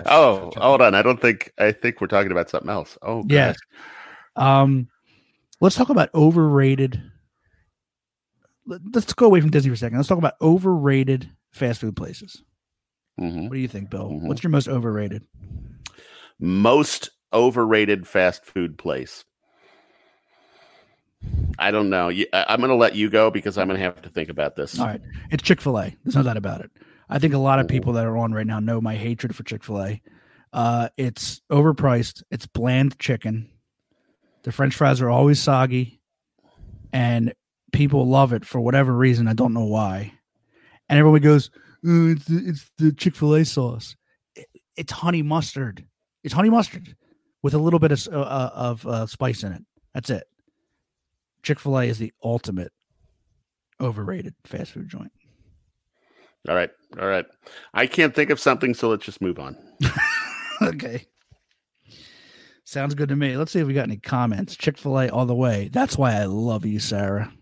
[0.05, 0.93] Oh, hold on.
[0.93, 2.97] I don't think I think we're talking about something else.
[3.01, 3.23] Oh.
[3.27, 3.53] Yeah.
[4.35, 4.89] Um,
[5.61, 7.01] let's talk about overrated.
[8.69, 9.97] Let- Let's go away from Disney for a second.
[9.97, 12.41] Let's talk about overrated fast food places.
[13.19, 13.43] Mhm.
[13.49, 14.09] What do you think, Bill?
[14.09, 14.21] Mhm.
[14.27, 15.23] What's your most overrated?
[16.39, 19.25] Most overrated fast food place.
[21.57, 22.09] I don't know.
[22.33, 24.79] I'm going to let you go because I'm going to have to think about this.
[24.79, 25.01] All right,
[25.31, 25.95] it's Chick Fil A.
[26.03, 26.71] There's no doubt about it.
[27.09, 29.43] I think a lot of people that are on right now know my hatred for
[29.43, 30.01] Chick Fil A.
[30.53, 32.23] Uh, it's overpriced.
[32.31, 33.49] It's bland chicken.
[34.43, 35.99] The French fries are always soggy,
[36.93, 37.33] and
[37.71, 39.27] people love it for whatever reason.
[39.27, 40.13] I don't know why.
[40.87, 41.49] And everyone goes,
[41.85, 43.95] "Oh, "It's the, it's the Chick Fil A sauce."
[44.35, 45.85] It- it's honey mustard.
[46.23, 46.95] It's honey mustard
[47.43, 49.61] with a little bit of uh, uh, of uh, spice in it.
[49.93, 50.23] That's it.
[51.43, 52.71] Chick Fil A is the ultimate
[53.81, 55.11] overrated fast food joint.
[56.47, 56.69] All right.
[56.99, 57.25] All right.
[57.73, 59.57] I can't think of something, so let's just move on.
[60.61, 61.05] okay.
[62.63, 63.35] Sounds good to me.
[63.35, 64.55] Let's see if we got any comments.
[64.55, 65.69] Chick fil A all the way.
[65.71, 67.33] That's why I love you, Sarah.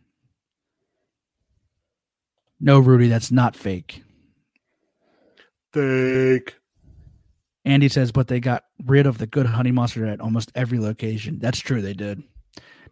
[2.59, 4.03] No, Rudy, that's not fake.
[5.73, 6.55] Fake.
[7.65, 11.37] Andy says, but they got rid of the good honey mustard at almost every location.
[11.39, 12.23] That's true, they did.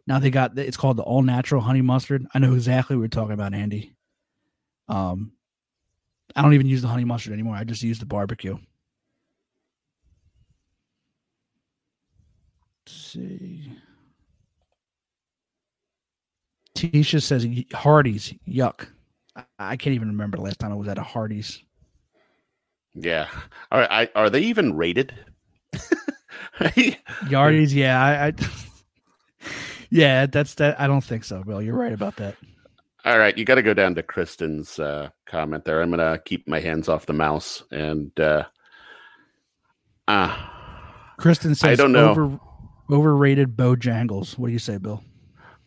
[0.06, 2.28] Now they got it's called the all natural honey mustard.
[2.34, 3.96] I know exactly what we're talking about, Andy.
[4.88, 5.32] Um,
[6.36, 7.56] I don't even use the honey mustard anymore.
[7.56, 8.58] I just use the barbecue.
[12.86, 13.72] Let's see.
[16.76, 18.88] Tisha says "Y- Hardee's, yuck.
[19.60, 21.62] I- can't even remember the last time I was at a Hardee's.
[22.94, 23.28] Yeah.
[23.72, 24.10] All right.
[24.16, 25.14] I, are they even rated?
[26.60, 28.34] Yardies, yeah, I, I
[29.90, 30.80] yeah, that's that.
[30.80, 31.62] I don't think so, Bill.
[31.62, 32.36] You're right about that.
[33.04, 35.82] All right, you got to go down to Kristen's uh, comment there.
[35.82, 38.46] I'm gonna keep my hands off the mouse and uh,
[40.08, 42.10] ah, Kristen says, I don't know.
[42.10, 42.40] Over,
[42.90, 44.38] overrated Bojangles.
[44.38, 45.04] What do you say, Bill?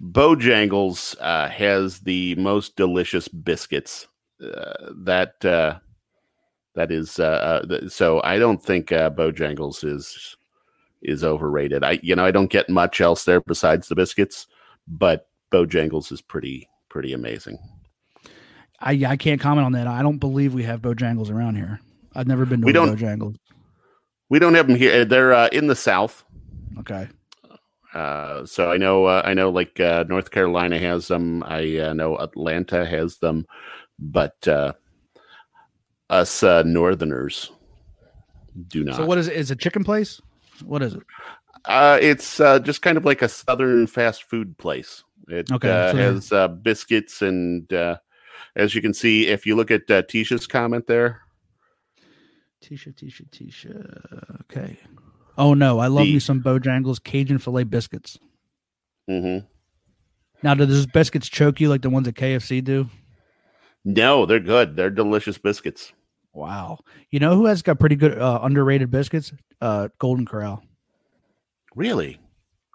[0.02, 4.06] Bojangles uh, has the most delicious biscuits.
[4.42, 5.78] Uh, that uh,
[6.76, 7.24] that is uh,
[7.62, 8.20] uh, th- so.
[8.22, 10.36] I don't think uh, Bojangles is
[11.02, 11.82] is overrated.
[11.82, 14.46] I you know I don't get much else there besides the biscuits,
[14.86, 17.58] but Bojangles is pretty pretty amazing.
[18.78, 19.88] I I can't comment on that.
[19.88, 21.80] I don't believe we have Bojangles around here.
[22.14, 23.36] I've never been to We don't- Bojangles.
[24.30, 25.04] We don't have them here.
[25.06, 26.22] They're uh, in the South.
[26.80, 27.08] Okay.
[27.98, 31.42] Uh, so I know, uh, I know, like uh, North Carolina has them.
[31.42, 33.44] I uh, know Atlanta has them,
[33.98, 34.74] but uh,
[36.08, 37.50] us uh, Northerners
[38.68, 38.96] do not.
[38.96, 40.20] So what is Is it a chicken place?
[40.64, 41.02] What is it?
[41.64, 45.02] Uh, it's uh, just kind of like a Southern fast food place.
[45.26, 47.98] It Okay, has uh, biscuits, and uh,
[48.54, 51.22] as you can see, if you look at uh, Tisha's comment there,
[52.62, 54.40] Tisha, Tisha, Tisha.
[54.42, 54.78] Okay.
[55.38, 58.18] Oh no, I love The- me some Bojangles Cajun filet biscuits.
[59.08, 59.38] hmm
[60.42, 62.88] Now, do those biscuits choke you like the ones at KFC do?
[63.84, 64.76] no, they're good.
[64.76, 65.92] They're delicious biscuits.
[66.34, 66.80] Wow.
[67.10, 69.32] You know who has got pretty good uh, underrated biscuits?
[69.60, 70.62] Uh, Golden Corral.
[71.74, 72.18] Really,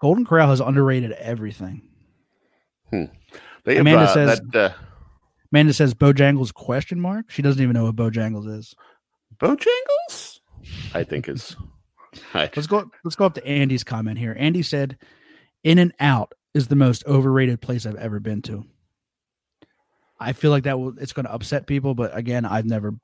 [0.00, 1.82] Golden Corral has underrated everything.
[2.90, 3.08] have
[3.66, 4.72] Amanda uh, says- that.
[4.72, 4.74] Uh,
[5.52, 7.30] Amanda says Bojangles question mark.
[7.30, 8.74] She doesn't even know what Bojangles is.
[9.38, 10.40] Bojangles,
[10.92, 11.54] I think is.
[12.32, 12.90] I, Let's go.
[13.04, 14.36] Let's go up to Andy's comment here.
[14.38, 14.98] Andy said,
[15.62, 18.64] "In and Out is the most overrated place I've ever been to."
[20.20, 20.98] I feel like that will.
[20.98, 22.94] It's going to upset people, but again, I've never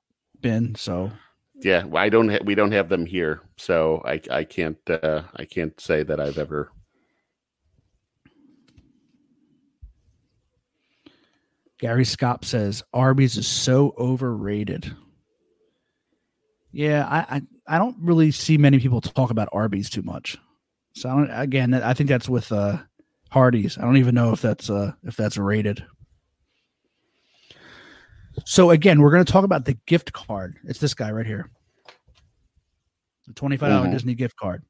[0.41, 0.75] been.
[0.75, 1.11] So
[1.63, 2.29] yeah, I don't.
[2.29, 6.21] Ha- we don't have them here, so I I can't uh, I can't say that
[6.21, 6.73] I've ever.
[11.79, 14.95] Gary Scott says Arby's is so overrated.
[16.73, 20.37] Yeah, I, I I don't really see many people talk about Arby's too much.
[20.95, 22.79] So I don't, again, I think that's with uh,
[23.31, 23.79] Hardee's.
[23.79, 25.85] I don't even know if that's uh, if that's rated.
[28.47, 30.57] So again, we're going to talk about the gift card.
[30.65, 31.51] It's this guy right here,
[33.27, 33.93] the twenty five Mhm.
[33.93, 34.63] Disney gift card.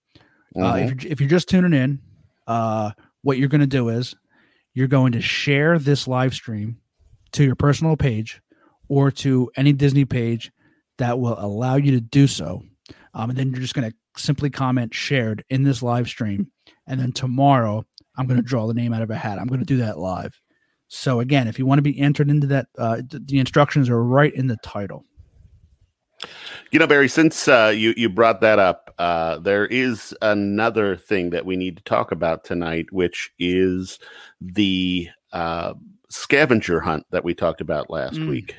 [0.56, 0.82] Uh, Mhm.
[0.92, 2.00] if you're if you're just tuning in,
[2.46, 4.14] uh, what you're going to do is
[4.74, 6.78] you're going to share this live stream
[7.32, 8.40] to your personal page
[8.88, 10.50] or to any Disney page
[11.00, 12.62] that will allow you to do so.
[13.14, 16.50] Um, and then you're just going to simply comment shared in this live stream.
[16.86, 17.84] And then tomorrow,
[18.16, 19.38] I'm going to draw the name out of a hat.
[19.38, 20.40] I'm going to do that live.
[20.88, 24.02] So again, if you want to be entered into that, uh, th- the instructions are
[24.02, 25.04] right in the title.
[26.70, 31.30] You know, Barry, since uh, you you brought that up, uh, there is another thing
[31.30, 33.98] that we need to talk about tonight, which is
[34.40, 35.74] the uh,
[36.10, 38.28] scavenger hunt that we talked about last Mm.
[38.28, 38.54] week,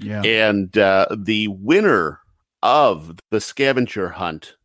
[0.00, 0.22] Yeah.
[0.22, 2.20] and uh, the winner
[2.62, 4.56] of the scavenger hunt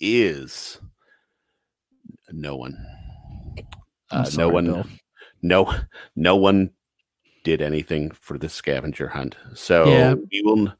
[0.00, 0.80] is
[2.30, 2.76] no one.
[4.10, 4.64] Uh, sorry, no one.
[4.66, 4.84] Bill.
[5.42, 5.74] No,
[6.16, 6.70] no one
[7.44, 9.36] did anything for the scavenger hunt.
[9.54, 10.14] So Yeah.
[10.14, 10.72] we will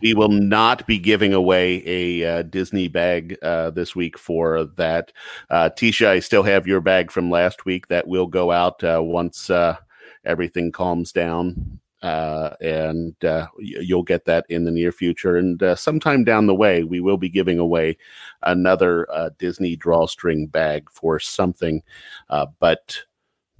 [0.00, 5.10] we will not be giving away a uh, Disney bag uh, this week for that.
[5.50, 7.88] Uh, Tisha, I still have your bag from last week.
[7.88, 9.76] That will go out uh, once uh,
[10.24, 11.77] everything calms down.
[12.02, 15.36] Uh, and uh, you'll get that in the near future.
[15.36, 17.96] And uh, sometime down the way, we will be giving away
[18.42, 21.82] another uh, Disney drawstring bag for something,
[22.30, 22.98] uh, but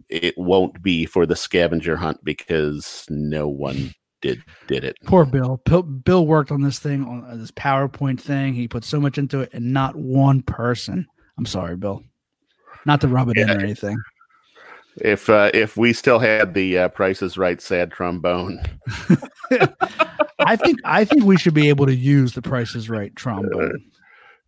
[0.09, 4.97] it won't be for the scavenger hunt because no one did did it.
[5.05, 5.61] Poor Bill.
[5.65, 5.83] Bill.
[5.83, 8.55] Bill worked on this thing on uh, this PowerPoint thing.
[8.55, 11.07] He put so much into it, and not one person.
[11.37, 12.03] I'm sorry, Bill.
[12.87, 13.99] Not to rub it in or anything.
[15.01, 18.61] If uh, if we still had the uh, Price Is Right sad trombone,
[20.41, 23.91] I think I think we should be able to use the Price Is Right trombone.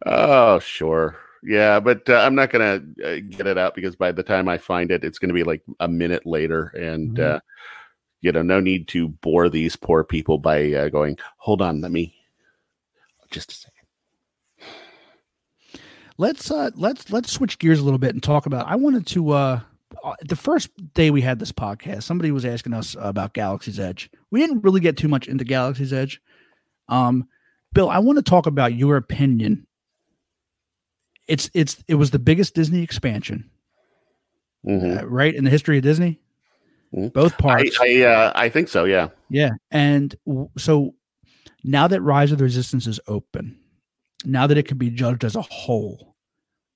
[0.07, 4.23] oh sure, yeah, but uh, I'm not gonna uh, get it out because by the
[4.23, 7.37] time I find it, it's gonna be like a minute later, and Mhm.
[7.37, 7.41] uh,
[8.23, 11.17] you know, no need to bore these poor people by uh, going.
[11.39, 12.15] Hold on, let me
[13.31, 13.77] just a second.
[16.19, 18.67] Let's uh let's let's switch gears a little bit and talk about.
[18.67, 19.61] I wanted to uh uh,
[20.23, 24.11] the first day we had this podcast, somebody was asking us about Galaxy's Edge.
[24.31, 26.21] We didn't really get too much into Galaxy's Edge.
[26.89, 27.29] Um,
[27.73, 29.67] Bill, I want to talk about your opinion.
[31.29, 33.49] It's it's it was the biggest Disney expansion,
[34.67, 35.03] Mhm.
[35.03, 36.19] uh, right, in the history of Disney.
[36.93, 37.13] Mhm.
[37.13, 38.85] Both I parts, I, uh, I think so.
[38.85, 39.11] Yeah.
[39.29, 39.51] yeah.
[39.71, 40.95] And w- so
[41.63, 43.61] now that Rise of the Resistance is open,
[44.25, 46.17] now that it can be judged as a whole,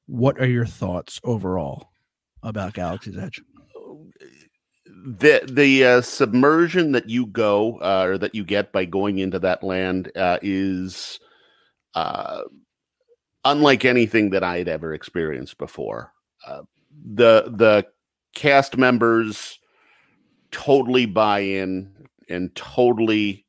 [0.07, 1.91] what are your thoughts overall
[2.45, 3.43] about Galaxy's Edge?
[5.05, 9.39] the the uh, submersion that you go uh, or that you get by going into
[9.39, 11.21] that land uh, is
[11.95, 12.41] uh,
[13.45, 16.13] unlike anything that I'd ever experienced before.
[16.47, 16.63] Uh,
[17.05, 17.87] the the
[18.35, 19.59] cast members
[20.51, 21.93] totally buy in
[22.31, 23.45] and totally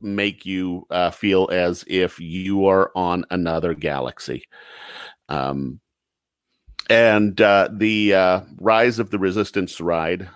[0.00, 4.44] make you uh, feel as if you are on another galaxy.
[5.28, 5.80] Um,
[6.88, 10.28] and uh, the uh, Rise of the Resistance ride,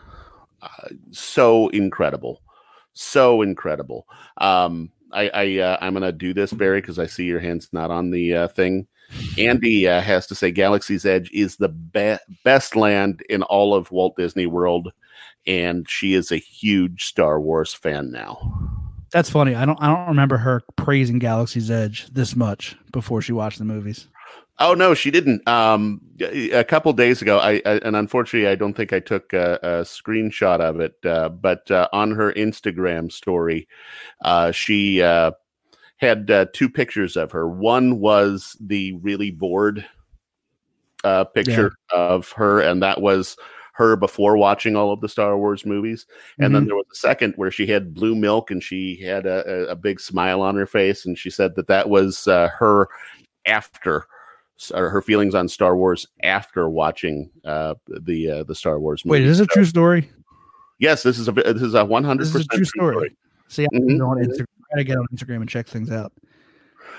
[0.62, 2.42] uh, so incredible,
[2.92, 4.06] so incredible.
[4.38, 7.90] Um, I, I uh, I'm gonna do this, Barry, because I see your hands not
[7.90, 8.86] on the uh, thing.
[9.36, 13.90] Andy uh, has to say Galaxy's Edge is the be- best land in all of
[13.90, 14.92] Walt Disney World,
[15.46, 18.38] and she is a huge Star Wars fan now.
[19.10, 19.54] That's funny.
[19.54, 23.64] I don't I don't remember her praising Galaxy's Edge this much before she watched the
[23.64, 24.08] movies.
[24.62, 25.46] Oh no, she didn't.
[25.48, 29.58] Um, a couple days ago, I, I and unfortunately, I don't think I took a,
[29.60, 30.94] a screenshot of it.
[31.04, 33.66] Uh, but uh, on her Instagram story,
[34.24, 35.32] uh, she uh,
[35.96, 37.48] had uh, two pictures of her.
[37.48, 39.84] One was the really bored
[41.02, 43.36] uh, picture of her, and that was
[43.74, 46.06] her before watching all of the Star Wars movies.
[46.38, 49.42] And then there was a second where she had blue milk and she had a,
[49.50, 52.88] a, a big smile on her face, and she said that that was uh, her
[53.44, 54.06] after
[54.70, 59.20] or her feelings on Star Wars after watching uh, the uh, the Star Wars movie.
[59.20, 60.10] Wait, is this a true story?
[60.78, 63.16] Yes, this is a this is a one hundred percent true story.
[63.48, 63.98] See, I Mhm.
[63.98, 64.46] go on Instagram.
[64.72, 66.12] I gotta get on Instagram and check things out.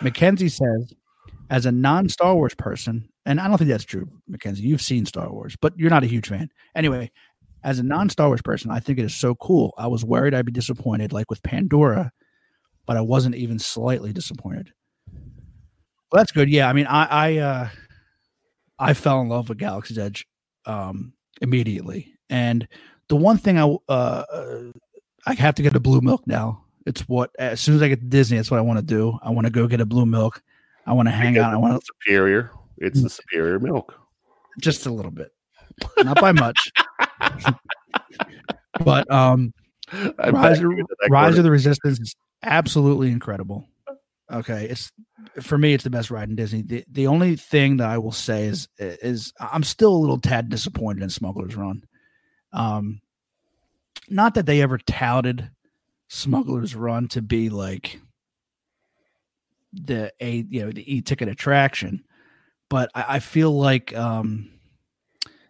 [0.01, 0.93] Mackenzie says,
[1.49, 4.63] as a non-Star Wars person, and I don't think that's true, Mackenzie.
[4.63, 6.49] You've seen Star Wars, but you're not a huge fan.
[6.75, 7.11] Anyway,
[7.63, 9.73] as a non-Star Wars person, I think it is so cool.
[9.77, 12.11] I was worried I'd be disappointed, like with Pandora,
[12.85, 14.71] but I wasn't even slightly disappointed.
[16.13, 16.47] Well, that's good.
[16.47, 17.69] Yeah, I mean, I I uh,
[18.77, 20.27] I fell in love with Galaxy's Edge
[20.67, 22.67] um, immediately, and
[23.07, 24.61] the one thing I uh, uh,
[25.25, 26.65] I have to get a blue milk now.
[26.85, 29.17] It's what as soon as I get to Disney, that's what I want to do.
[29.23, 30.43] I want to go get a blue milk.
[30.85, 31.51] I want to hang out.
[31.51, 32.51] I want to superior.
[32.77, 33.95] It's the superior milk.
[34.61, 35.31] just a little bit,
[36.03, 36.59] not by much,
[38.85, 39.51] but um,
[39.91, 43.67] I Rise, of, you to that Rise of the Resistance is absolutely incredible.
[44.31, 44.91] Okay, it's
[45.41, 46.61] for me, it's the best ride in Disney.
[46.61, 50.49] The the only thing that I will say is is I'm still a little tad
[50.49, 51.83] disappointed in Smuggler's Run.
[52.53, 53.01] Um,
[54.09, 55.49] not that they ever touted
[56.07, 57.99] Smuggler's Run to be like
[59.73, 62.03] the a you know the e ticket attraction,
[62.69, 64.49] but I, I feel like um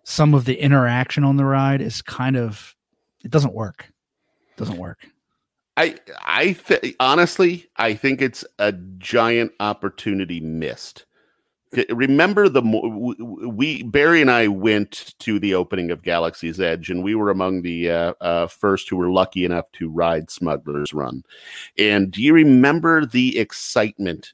[0.03, 2.75] some of the interaction on the ride is kind of
[3.23, 3.89] it doesn't work.
[4.57, 5.07] Doesn't work.
[5.75, 11.05] I I th- honestly I think it's a giant opportunity missed.
[11.89, 17.15] Remember the we Barry and I went to the opening of Galaxy's Edge, and we
[17.15, 21.23] were among the uh, uh, first who were lucky enough to ride Smuggler's Run.
[21.79, 24.33] And do you remember the excitement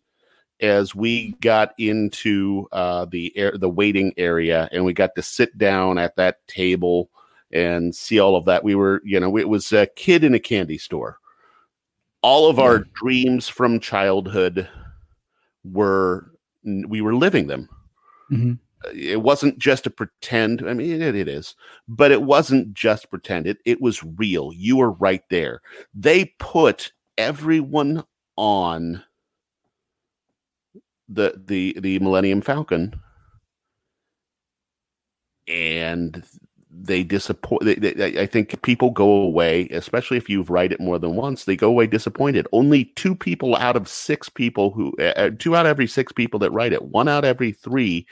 [0.60, 5.58] as we got into uh, the air, the waiting area, and we got to sit
[5.58, 7.10] down at that table
[7.54, 8.66] and see all of that?
[8.66, 11.20] We were, you know, it was a kid in a candy store
[12.22, 14.68] all of our dreams from childhood
[15.64, 16.32] were
[16.88, 17.70] we were living them
[18.32, 18.60] Mhm.
[18.94, 20.62] it wasn't just a pretend.
[20.68, 21.56] I mean, it, it is,
[21.88, 23.48] but it wasn't just pretend.
[23.48, 24.54] It it was real.
[24.54, 25.62] You were right there.
[25.94, 28.04] They put everyone
[28.38, 29.04] on
[31.10, 32.94] the the the Millennium Falcon,
[35.48, 36.24] and
[36.82, 37.64] they disappoint.
[37.64, 41.46] They, they, I think people go away, especially if you've write it more than once.
[41.46, 42.48] They go away disappointed.
[42.52, 46.40] Only two people out of six people who, uh, two out of every six people
[46.40, 48.08] that write it, one out of every three,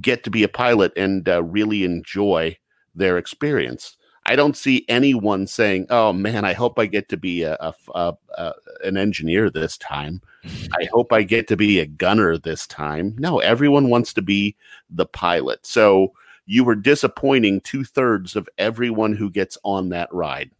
[0.00, 2.56] get to be a pilot and uh, really enjoy
[2.94, 3.96] their experience.
[4.24, 7.74] I don't see anyone saying, "Oh man, I hope I get to be a, a,
[7.94, 8.52] a, a
[8.84, 10.20] an engineer this time.
[10.44, 14.54] I hope I get to be a gunner this time." No, everyone wants to be
[14.90, 15.66] the pilot.
[15.66, 16.12] So
[16.46, 20.50] you were disappointing two thirds of everyone who gets on that ride.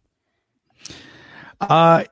[1.59, 2.03] Uh,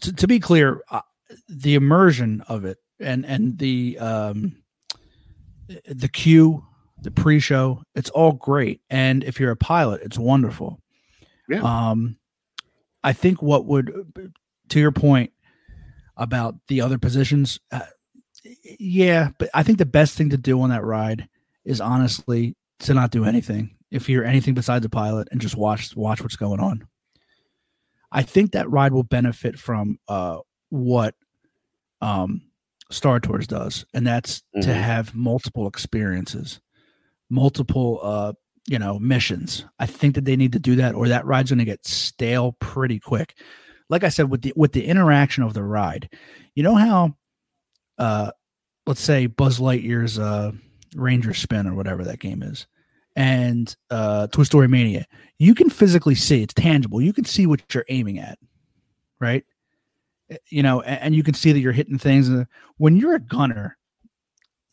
[0.00, 1.00] to, to be clear, uh,
[1.48, 4.56] the immersion of it and and the um,
[5.86, 6.64] the queue,
[7.00, 8.80] the pre-show, it's all great.
[8.90, 10.80] And if you're a pilot, it's wonderful.
[11.48, 11.60] Yeah.
[11.60, 12.16] Um,
[13.02, 14.30] I think what would,
[14.68, 15.32] to your point
[16.16, 17.80] about the other positions, uh,
[18.78, 21.28] yeah, but I think the best thing to do on that ride
[21.64, 23.76] is honestly to not do anything.
[23.90, 26.86] If you're anything besides a pilot and just watch watch what's going on.
[28.10, 30.38] I think that ride will benefit from uh,
[30.70, 31.14] what
[32.00, 32.42] um,
[32.90, 34.60] Star Tours does, and that's mm-hmm.
[34.62, 36.60] to have multiple experiences,
[37.28, 38.32] multiple uh,
[38.68, 39.64] you know missions.
[39.78, 42.52] I think that they need to do that, or that ride's going to get stale
[42.52, 43.36] pretty quick.
[43.88, 46.08] Like I said, with the with the interaction of the ride,
[46.54, 47.16] you know how,
[47.98, 48.30] uh,
[48.86, 50.52] let's say Buzz Lightyear's uh,
[50.94, 52.66] Ranger Spin or whatever that game is,
[53.16, 55.06] and uh, Toy Story Mania,
[55.38, 57.00] you can physically see it's tangible.
[57.00, 58.38] You can see what you're aiming at,
[59.20, 59.44] right?
[60.30, 62.30] Eh, you know, and, and you can see that you're hitting things.
[62.78, 63.76] When you're a gunner,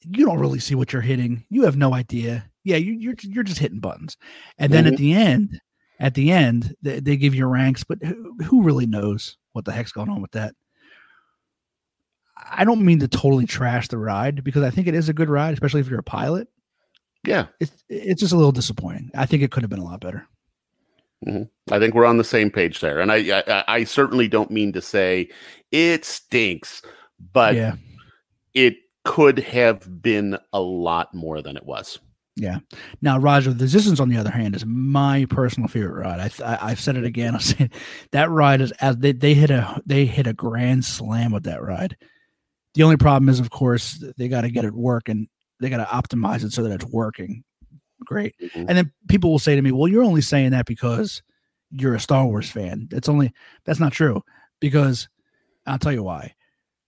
[0.02, 1.46] you don't really see what you're hitting.
[1.50, 2.50] You have no idea.
[2.64, 4.18] Yeah, you, you're you're just hitting buttons,
[4.58, 4.94] and then mm-hmm.
[4.94, 5.62] at the end,
[6.00, 7.84] at the end, they, they give you ranks.
[7.84, 10.54] But who, who really knows what the heck's going on with that?
[12.50, 15.30] I don't mean to totally trash the ride because I think it is a good
[15.30, 16.48] ride, especially if you're a pilot.
[17.26, 19.12] Yeah, it's it's just a little disappointing.
[19.16, 20.28] I think it could have been a lot better.
[21.28, 21.74] Mm-hmm.
[21.74, 24.74] I think we're on the same page there, and I, I, I certainly don't mean
[24.74, 25.30] to say
[25.72, 26.82] it stinks,
[27.32, 27.76] but yeah.
[28.56, 32.00] it could have been a lot more than it was.
[32.36, 32.60] Yeah.
[33.02, 36.32] Now, Rise of the Resistance, on the other hand, is my personal favorite ride.
[36.42, 37.34] I, I have said it again.
[37.36, 37.70] I'll say
[38.12, 41.62] that ride is as they, they hit a they hit a grand slam with that
[41.62, 41.98] ride.
[42.74, 45.28] The only problem is, of course, they got to get it working.
[45.60, 47.44] They got to optimize it so that it's working
[48.04, 48.36] great.
[48.42, 48.66] Mm-hmm.
[48.68, 51.22] And then people will say to me, "Well, you're only saying that because
[51.72, 53.34] you're a Star Wars fan." It's only
[53.66, 54.24] that's not true
[54.60, 55.08] because
[55.66, 56.36] I'll tell you why.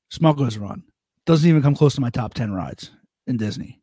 [0.09, 0.83] Smuggler's Run
[1.25, 2.91] doesn't even come close to my top ten rides
[3.27, 3.81] in Disney.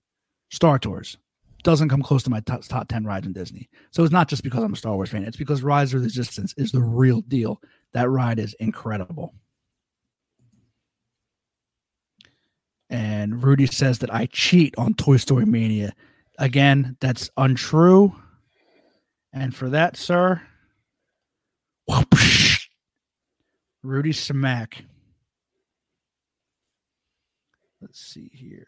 [0.51, 1.17] Star Tours
[1.63, 3.69] doesn't come close to my top, top 10 rides in Disney.
[3.91, 6.07] So it's not just because I'm a Star Wars fan, it's because Rise of the
[6.07, 7.61] Resistance is the real deal.
[7.93, 9.35] That ride is incredible.
[12.91, 15.95] And Rudy says that I cheat on Toy Story Mania.
[16.39, 18.17] Again, that's untrue.
[19.33, 20.43] And for that, sir,
[23.83, 24.85] Rudy Smack.
[27.81, 28.67] Let's see here.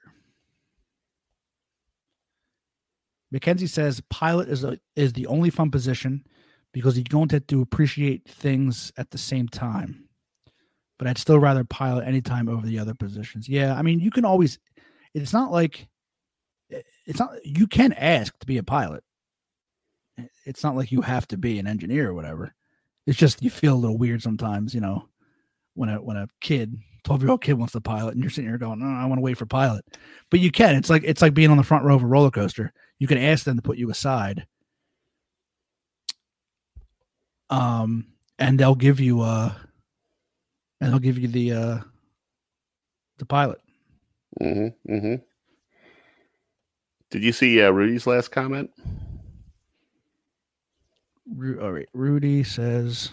[3.32, 6.24] Mackenzie says pilot is a, is the only fun position
[6.72, 10.01] because you don't have to appreciate things at the same time
[10.98, 13.48] but I'd still rather pilot anytime over the other positions.
[13.48, 14.58] Yeah, I mean, you can always.
[15.14, 15.88] It's not like
[17.06, 19.02] it's not you can ask to be a pilot.
[20.44, 22.54] It's not like you have to be an engineer or whatever.
[23.06, 25.08] It's just you feel a little weird sometimes, you know,
[25.74, 28.48] when a when a kid, twelve year old kid wants to pilot, and you're sitting
[28.48, 29.84] here going, "No, I want to wait for pilot,"
[30.30, 30.76] but you can.
[30.76, 32.72] It's like it's like being on the front row of a roller coaster.
[32.98, 34.46] You can ask them to put you aside,
[37.50, 38.06] um,
[38.38, 39.56] and they'll give you a
[40.82, 41.78] and they'll give you the uh
[43.18, 43.60] the pilot.
[44.40, 44.92] Mm-hmm.
[44.92, 45.14] Mm-hmm.
[47.10, 48.70] Did you see uh, Rudy's last comment?
[51.30, 51.88] Ru- all right.
[51.92, 53.10] Rudy says,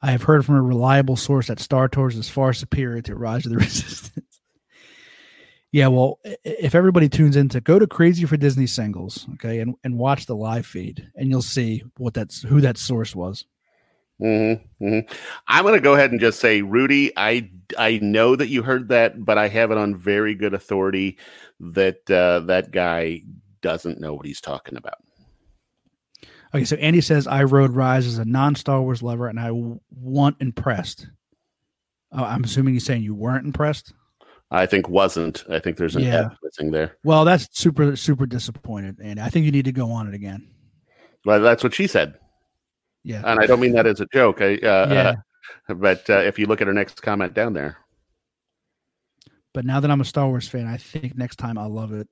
[0.00, 3.44] I have heard from a reliable source that Star Tours is far superior to Rise
[3.44, 4.40] of the Resistance.
[5.72, 9.74] yeah, well, if everybody tunes in to go to Crazy for Disney singles, okay, and,
[9.82, 13.44] and watch the live feed, and you'll see what that's who that source was.
[14.20, 15.14] Mm-hmm, mm-hmm.
[15.46, 18.88] I'm going to go ahead and just say, Rudy, I I know that you heard
[18.88, 21.18] that, but I have it on very good authority
[21.60, 23.22] that uh, that guy
[23.60, 24.98] doesn't know what he's talking about.
[26.54, 29.48] Okay, so Andy says I rode Rise as a non Star Wars lover, and I
[29.48, 31.08] w- want impressed.
[32.12, 33.92] Oh, I'm assuming he's saying you weren't impressed.
[34.50, 35.44] I think wasn't.
[35.50, 36.28] I think there's an Yeah.
[36.42, 36.96] Missing there.
[37.04, 40.48] Well, that's super super disappointed, and I think you need to go on it again.
[41.24, 42.14] Well, that's what she said,
[43.06, 44.40] Yeah, and I don't mean that as a joke.
[44.40, 45.14] I, uh, yeah.
[45.68, 47.76] uh, but uh, if you look at her next comment down there,
[49.54, 52.08] But now that I'm a Star Wars fan, I think next time I'll love it.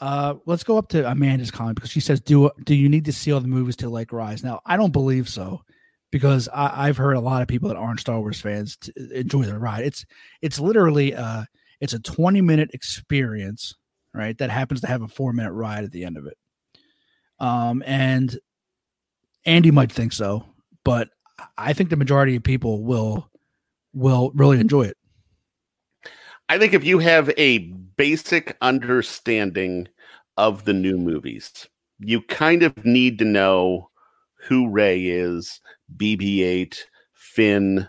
[0.00, 3.12] Uh, let's go up to Amanda's comment because she says, "Do do you need to
[3.12, 5.62] see all the movies to like Rise?" Now, I don't believe so
[6.10, 9.44] because I, I've heard a lot of people that aren't Star Wars fans to enjoy
[9.44, 9.84] the ride.
[9.84, 10.04] It's
[10.42, 11.44] it's literally uh
[11.80, 13.76] it's a 20 minute experience,
[14.12, 14.36] right?
[14.38, 16.36] That happens to have a four minute ride at the end of it.
[17.38, 18.36] Um, and
[19.46, 20.44] Andy might think so,
[20.84, 21.08] but
[21.58, 23.28] I think the majority of people will
[23.92, 24.96] will really enjoy it.
[26.48, 27.58] I think if you have a
[27.96, 29.88] basic understanding
[30.36, 31.68] of the new movies,
[32.00, 33.90] you kind of need to know
[34.34, 35.60] who Rey is,
[35.96, 36.76] BB-8,
[37.14, 37.88] Finn,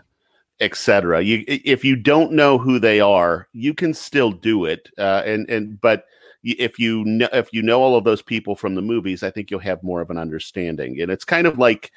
[0.60, 1.22] etc.
[1.22, 4.88] You, if you don't know who they are, you can still do it.
[4.96, 6.04] Uh, and and but
[6.52, 9.50] if you know if you know all of those people from the movies, I think
[9.50, 11.00] you'll have more of an understanding.
[11.00, 11.90] And it's kind of like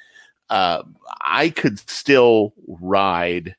[0.50, 0.82] uh,
[1.20, 3.54] I could still ride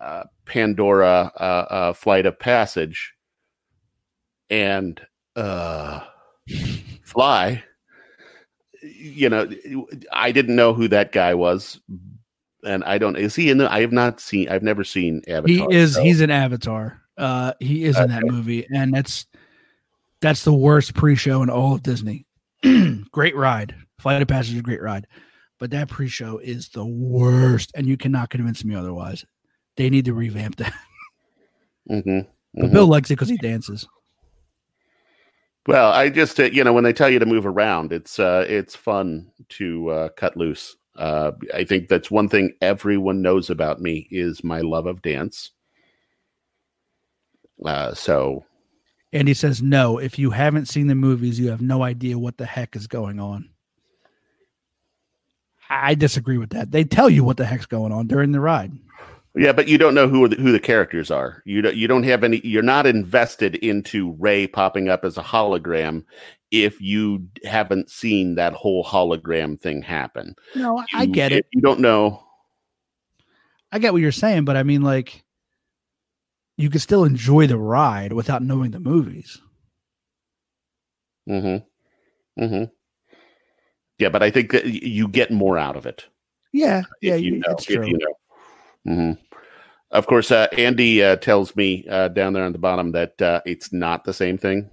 [0.00, 3.12] uh, Pandora uh, uh, Flight of Passage
[4.50, 5.00] and
[5.34, 6.00] uh,
[7.02, 7.62] fly.
[8.82, 9.48] You know,
[10.12, 11.80] I didn't know who that guy was,
[12.64, 13.16] and I don't.
[13.16, 13.70] Is he in the?
[13.70, 14.48] I have not seen.
[14.48, 15.46] I've never seen Avatar.
[15.48, 15.94] He is.
[15.94, 17.00] so- He's an Avatar.
[17.18, 19.26] Uh, he is in that movie, and that's
[20.20, 22.26] that's the worst pre-show in all of Disney.
[23.12, 25.06] great ride, Flight of Passage, is a great ride,
[25.58, 29.24] but that pre-show is the worst, and you cannot convince me otherwise.
[29.76, 30.72] They need to revamp that.
[31.88, 32.72] Mhm, But mhm.
[32.72, 33.86] Bill likes it because he dances.
[35.68, 38.44] Well, I just uh, you know when they tell you to move around, it's uh,
[38.48, 40.76] it's fun to uh, cut loose.
[40.96, 45.52] Uh, I think that's one thing everyone knows about me is my love of dance.
[47.64, 48.44] Uh, so
[49.16, 52.36] And he says, "No, if you haven't seen the movies, you have no idea what
[52.36, 53.50] the heck is going on."
[55.68, 56.70] I disagree with that.
[56.70, 58.72] They tell you what the heck's going on during the ride.
[59.34, 61.42] yeah, but you don't know who the, who the characters are.
[61.44, 62.40] You don't you don't have any.
[62.44, 66.04] You're not invested into Rey popping up as a hologram
[66.50, 70.34] if you haven't seen that whole hologram thing happen.
[70.54, 71.46] No, I get it.
[71.52, 72.22] You don't know.
[73.72, 75.24] I get what you're saying, but I mean, like,
[76.56, 79.40] you can still enjoy the ride without knowing the movies.
[81.28, 82.42] Mm-hmm.
[82.42, 82.64] Mm-hmm.
[83.98, 86.06] Yeah, but I think that you get more out of it.
[86.52, 87.86] Yeah, yeah, you know, it's if true.
[87.86, 88.92] you know.
[88.92, 89.18] Mhm.
[89.90, 93.40] Of course, uh, Andy uh, tells me uh, down there on the bottom that uh,
[93.46, 94.68] it's not the same thing.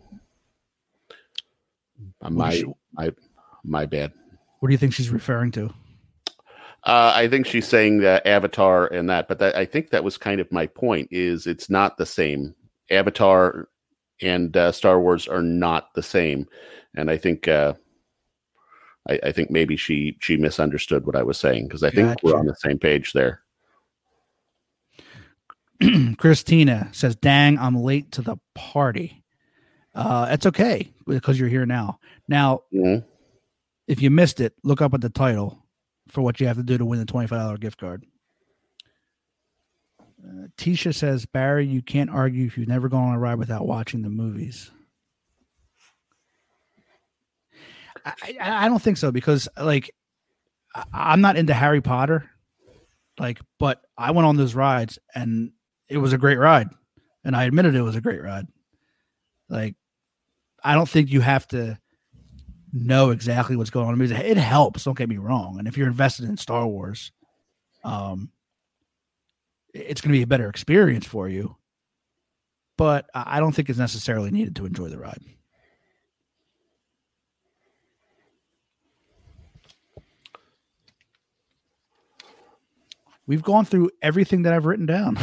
[2.22, 2.64] My
[2.94, 3.12] my
[3.64, 4.14] my bad.
[4.60, 5.74] what do you think she's referring to?
[6.86, 10.18] Uh, I think she's saying that Avatar and that, but that, I think that was
[10.18, 11.08] kind of my point.
[11.12, 12.54] Is it's not the same.
[12.92, 13.70] Avatar
[14.22, 16.46] and uh, Star Wars are not the same,
[16.96, 17.74] and I think uh,
[19.10, 22.38] I, I think maybe she she misunderstood what I was saying because I think we're
[22.38, 23.42] on the same page there.
[26.18, 29.24] Christina says, "Dang, I'm late to the party."
[29.96, 32.00] Uh, that's okay because you're here now.
[32.28, 33.06] Now, Mhm.
[33.88, 35.63] if you missed it, look up at the title
[36.14, 38.06] for what you have to do to win the twenty-five dollar gift card.
[40.24, 43.68] Uh, Tisha says, "Barry, you can't argue if you've never gone on a ride without
[43.68, 44.72] watching the movies."
[48.06, 49.92] I, I, I don't think so because, like,
[50.76, 52.30] I, I'm not into Harry Potter,
[53.18, 55.52] like, but I went on those rides and
[55.90, 56.70] it was a great ride,
[57.24, 58.46] and I admitted it was a great ride.
[59.50, 59.76] Like,
[60.64, 61.80] I don't think you have to
[62.74, 63.94] know exactly what's going on.
[63.94, 64.84] I mean, it helps.
[64.84, 65.60] Don't get me wrong.
[65.60, 67.12] And if you're invested in Star Wars,
[67.84, 68.32] um,
[69.74, 71.56] it's going to be a better experience for you.
[72.78, 75.20] But I I don't think it's necessarily needed to enjoy the ride.
[83.26, 85.18] We've gone through everything that I've written down.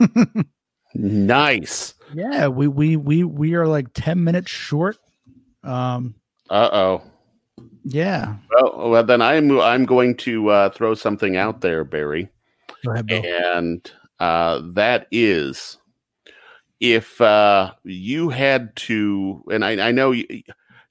[0.92, 1.94] Nice.
[2.12, 4.96] yeah, we we we we are like 10 minutes short.
[5.62, 6.16] Um
[6.50, 7.02] Uh oh.
[7.84, 8.34] yeah.
[8.50, 12.28] Well, well, then I'm I'm going to uh, throw something out there, Barry,
[12.84, 15.78] Go ahead, and uh, that is
[16.80, 20.26] if uh, you had to, and I, I know you,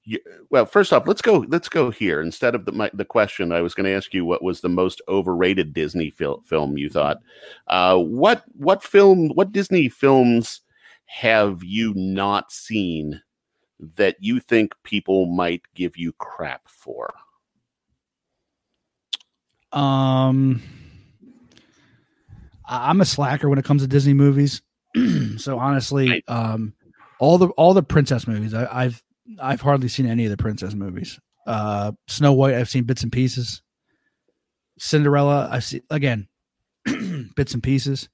[0.03, 0.19] you.
[0.49, 1.45] Well, first off, let's go.
[1.49, 3.51] Let's go here instead of the my, the question.
[3.51, 6.89] I was going to ask you what was the most overrated Disney fil- film you
[6.89, 7.17] thought.
[7.67, 9.29] Uh, what what film?
[9.29, 10.61] What Disney films
[11.05, 13.21] have you not seen
[13.79, 17.13] that you think people might give you crap for?
[19.71, 20.61] Um,
[22.65, 24.61] I'm a slacker when it comes to Disney movies.
[25.37, 26.73] so honestly, um,
[27.19, 29.03] all the all the princess movies, I, I've
[29.41, 31.19] I've hardly seen any of the princess movies.
[31.45, 33.61] Uh, Snow White, I've seen bits and pieces.
[34.77, 36.27] Cinderella, I've seen again,
[37.35, 38.09] bits and pieces.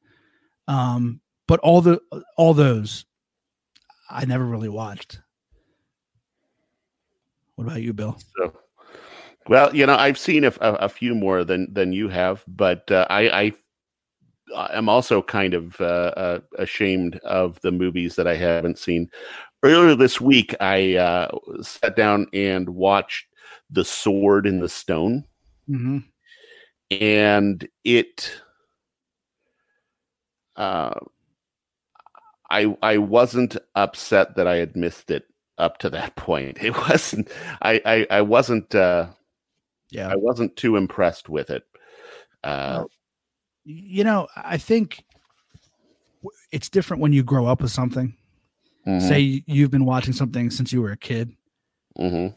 [0.68, 2.00] Um, but all the
[2.38, 3.06] all those,
[4.10, 5.20] I never really watched.
[7.56, 8.18] What about you, Bill?
[8.38, 8.54] So,
[9.48, 12.90] well, you know, I've seen a, a, a few more than than you have, but
[12.92, 13.54] uh, I, I
[14.56, 19.10] I'm also kind of uh, uh, ashamed of the movies that I haven't seen.
[19.64, 21.30] Earlier this week, I uh,
[21.62, 23.26] sat down and watched
[23.72, 25.26] The Sword in the Stone,
[25.70, 25.98] Mm-hmm.
[26.92, 28.32] and it.
[30.56, 30.94] Uh,
[32.52, 35.26] I I wasn't upset that I had missed it
[35.58, 36.58] up to that point.
[36.62, 37.30] It wasn't.
[37.62, 38.74] I I, I wasn't.
[38.76, 39.08] Uh,
[39.92, 41.64] Yeah, I wasn't too impressed with it.
[42.44, 42.90] Uh, Well,
[43.64, 45.04] you know, I think
[46.52, 48.16] it's different when you grow up with something.
[48.88, 51.32] mhm, Say you've been watching something since you were a kid.
[51.98, 52.34] mhm.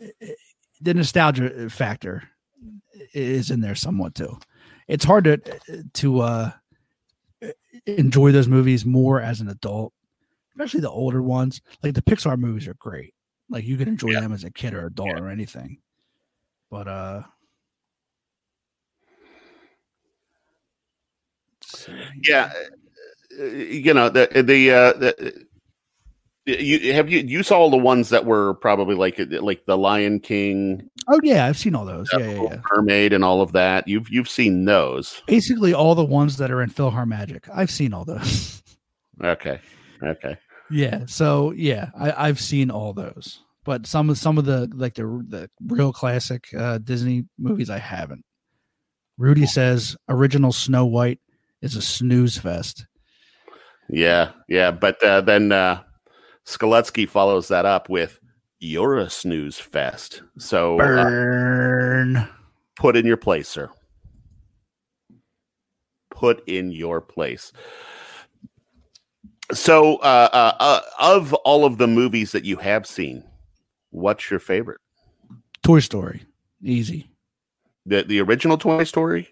[0.81, 2.23] The nostalgia factor
[3.13, 4.39] is in there somewhat too.
[4.87, 5.41] It's hard to
[5.95, 6.51] to uh,
[7.87, 9.93] enjoy those movies more as an adult,
[10.59, 11.61] especially the older ones.
[11.83, 13.15] Like the Pixar movies are great.
[13.49, 14.21] Like you can enjoy Yeah.
[14.21, 15.79] them as a kid or adult or anything.
[16.71, 17.23] But uh
[22.25, 22.51] yeah
[23.39, 25.45] uh, you know the the uh the,
[26.47, 30.89] you have you you saw the ones that were probably like like the lion king
[31.11, 32.13] Oh yeah, I've seen all those.
[32.13, 32.61] uh, Yeah, yeah, yeah.
[32.75, 36.63] mermaid and all of that you've you've seen those Basically all the ones that are
[36.63, 37.49] in PhilharMagic.
[37.55, 38.63] I've seen all those.
[39.25, 39.61] okay
[40.03, 40.37] okay
[40.71, 41.05] yeah.
[41.07, 43.41] So yeah, I, I've seen all those.
[43.65, 47.79] But some of some of the like the the real classic uh Disney movies I
[47.79, 48.25] haven't.
[49.19, 51.21] Rudy says original Snow White
[51.61, 52.87] is a snooze fest.
[53.91, 55.83] yeah yeah but uh, then uh
[56.47, 58.21] Skoletsky follows that up with
[58.61, 62.29] you're a snooze fest so uh, Burn.
[62.77, 63.71] put in your place sir
[66.11, 67.53] put in your place
[69.53, 73.25] so uh, uh, uh, of all of the movies that you have seen
[73.91, 74.81] what's your favorite
[75.63, 76.23] Toy Story.
[76.63, 77.11] Easy.
[77.87, 79.29] the the original toy story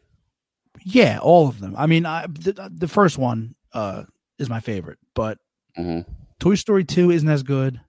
[0.84, 1.74] Yeah, all of them.
[1.76, 4.04] I mean, I, the, the first one uh,
[4.38, 5.38] is my favorite, but
[5.78, 6.06] Mhm.
[6.38, 7.80] Toy Story 2 isn't as good.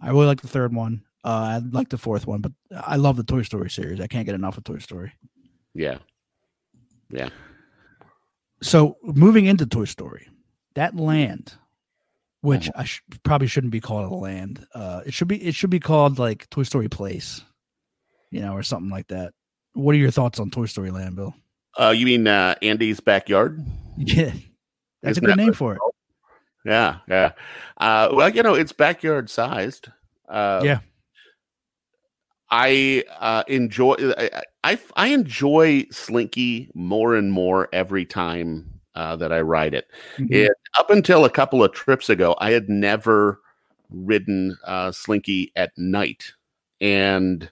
[0.00, 1.02] I really like the third one.
[1.24, 4.00] Uh, I like the fourth one, but I love the Toy Story series.
[4.00, 5.12] I can't get enough of Toy Story.
[5.74, 5.98] Yeah,
[7.10, 7.28] yeah
[8.62, 10.28] So moving into Toy Story,
[10.78, 11.54] that land,
[12.40, 14.64] which I sh- probably shouldn't be called a land.
[14.72, 17.42] Uh, it should be it should be called like Toy Story Place,
[18.30, 19.34] you know, or something like that.
[19.74, 21.34] What are your thoughts on Toy Story Land, Bill?
[21.78, 23.64] uh, you mean uh, andy's backyard
[23.96, 24.32] Yeah,
[25.02, 25.80] that's Isn't a good that name for it.
[26.64, 27.32] yeah yeah
[27.76, 29.88] uh, well you know it's backyard sized
[30.28, 30.80] uh, Yeah.
[32.50, 39.32] I uh, enjoy I, I I enjoy Slinky more and more every time uh, that
[39.32, 39.86] I ride it.
[40.18, 40.46] Mhm.
[40.46, 43.40] And up until a couple of trips ago, I had never
[43.90, 46.32] ridden uh, Slinky at night,
[46.80, 47.50] and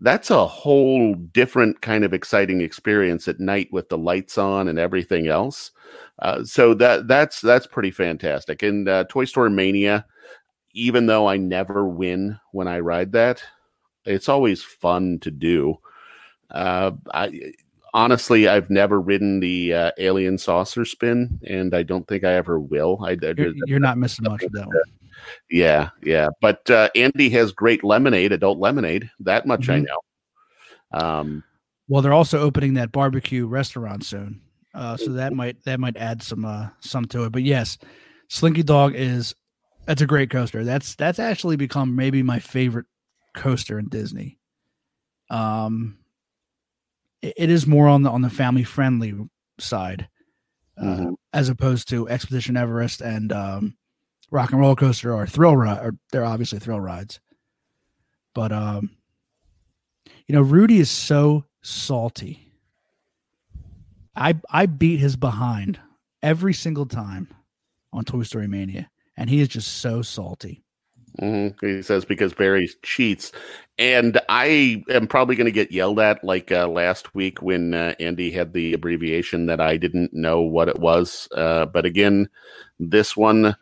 [0.00, 4.78] that's a whole different kind of exciting experience at night with the lights on and
[4.78, 5.70] everything else.
[6.18, 8.62] Uh, so that that's that's pretty fantastic.
[8.62, 10.06] And uh, Toy Story Mania,
[10.74, 13.42] even though I never win when I ride that,
[14.04, 15.76] it's always fun to do.
[16.50, 17.52] Uh, I
[17.94, 22.60] honestly, I've never ridden the uh, alien saucer spin, and I don't think I ever
[22.60, 22.98] will.
[23.02, 24.76] I, I You're, you're not missing much of that one.
[25.48, 26.28] yeah, yeah.
[26.42, 29.10] But uh, Andy has great lemonade, adult lemonade.
[29.20, 29.86] That much I Mhm.
[29.86, 31.00] know.
[31.00, 31.44] Um,
[31.88, 34.40] Well, they're also opening that barbecue restaurant soon,
[34.74, 37.32] uh, so that might that might add some uh, some to it.
[37.32, 37.78] But yes,
[38.28, 39.34] Slinky Dog is
[39.86, 40.64] that's a great coaster.
[40.64, 42.86] That's that's actually become maybe my favorite
[43.36, 44.38] coaster in Disney.
[45.30, 45.98] Um,
[47.36, 49.14] it, is more on the on the family friendly
[49.58, 50.08] side,
[50.78, 51.14] uh, Mhm.
[51.32, 53.76] as opposed to Expedition Everest and um,
[54.30, 55.78] Rock and Roller Coaster or Thrill Ride.
[55.84, 57.20] Or they're obviously thrill rides,
[58.34, 58.96] but um,
[60.26, 62.52] you know, Rudy is so salty.
[64.16, 65.78] I I beat his behind
[66.22, 67.28] every single time
[67.92, 70.62] on Toy Story Mania, and he is just so salty.
[71.20, 71.54] mhm.
[71.60, 73.32] He says because Barry cheats,
[73.78, 77.94] and I am probably going to get yelled at like uh, last week when uh,
[77.98, 81.28] Andy had the abbreviation that I didn't know what it was.
[81.34, 82.28] Uh, but again,
[82.78, 83.56] this one,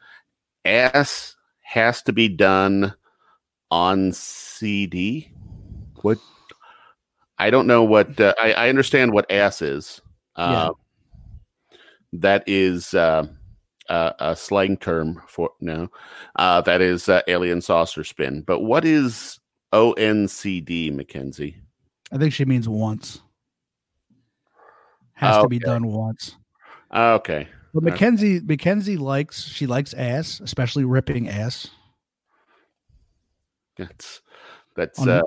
[0.65, 2.95] ass has to be done
[3.71, 5.33] on CD.
[6.03, 6.19] What?
[7.39, 8.21] I don't know what.
[8.21, 10.01] Uh, I, I understand what ass is.
[10.37, 10.73] Uh,
[12.13, 13.27] That is uh,
[13.89, 15.89] uh, a slang term for no,
[16.37, 18.43] uh, that is uh, alien saucer spin.
[18.43, 19.41] But what is
[19.73, 21.57] ONCD, Mackenzie?
[22.13, 23.21] I think she means once.
[25.15, 26.37] Has to be done once.
[26.95, 27.91] Okay, But Okay.
[27.91, 31.69] Mackenzie Mackenzie likes she likes ass, especially ripping ass
[33.77, 34.21] that's
[34.77, 34.99] that's.
[34.99, 35.23] On- Uh,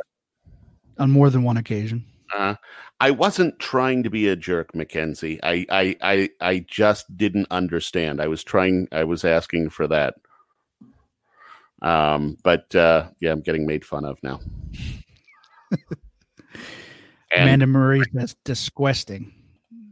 [0.98, 2.06] on more than one occasion.
[2.34, 2.56] uh,
[3.02, 5.40] I wasn't trying to be a jerk, Mackenzie.
[5.44, 8.22] I, I I I just didn't understand.
[8.22, 8.88] I was trying.
[8.92, 10.16] I was asking for that.
[11.86, 14.40] Um, but uh, yeah, I'm getting made fun of now.
[17.36, 19.32] Amanda Marie that's disgusting.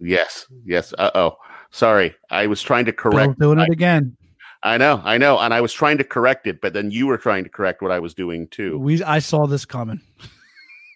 [0.01, 0.93] yes, yes.
[0.97, 1.37] Uh oh.
[1.69, 3.37] Sorry, I was trying to correct.
[3.37, 4.17] Bill's doing I, it again.
[4.63, 7.17] I know, I know, and I was trying to correct it, but then you were
[7.17, 8.79] trying to correct what I was doing too.
[8.79, 10.01] We I saw this coming.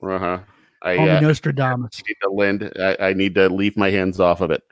[0.02, 0.40] Uh huh.
[0.82, 2.02] I Call uh, Nostradamus.
[2.08, 2.72] need to lend.
[2.80, 4.64] I, I need to leave my hands off of it.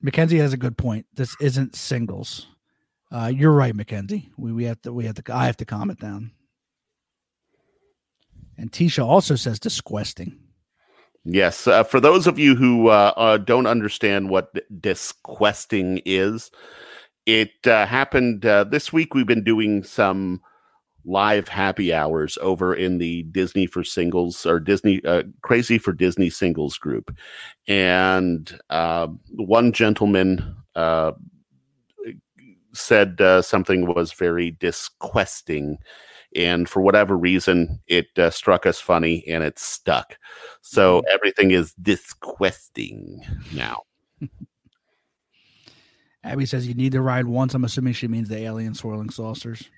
[0.00, 1.06] Mackenzie has a good point.
[1.14, 2.46] This isn't singles.
[3.14, 4.28] Uh, you're right, Mackenzie.
[4.36, 6.32] We we have to we have to I have to calm it down.
[8.58, 10.40] And Tisha also says disgusting.
[11.24, 16.50] Yes, uh, for those of you who uh, uh, don't understand what disquesting is,
[17.24, 19.14] it uh, happened uh, this week.
[19.14, 20.42] We've been doing some
[21.04, 26.30] live happy hours over in the Disney for Singles or Disney uh, Crazy for Disney
[26.30, 27.16] Singles group,
[27.68, 31.12] and uh, one gentleman uh,
[32.74, 35.78] said uh, something was very disquesting.
[36.36, 40.18] And for whatever reason, it uh, struck us funny and it stuck.
[40.62, 43.22] So everything is disquesting
[43.52, 43.82] now.
[46.24, 47.54] Abby says you need to ride once.
[47.54, 49.68] I'm assuming she means the alien swirling saucers.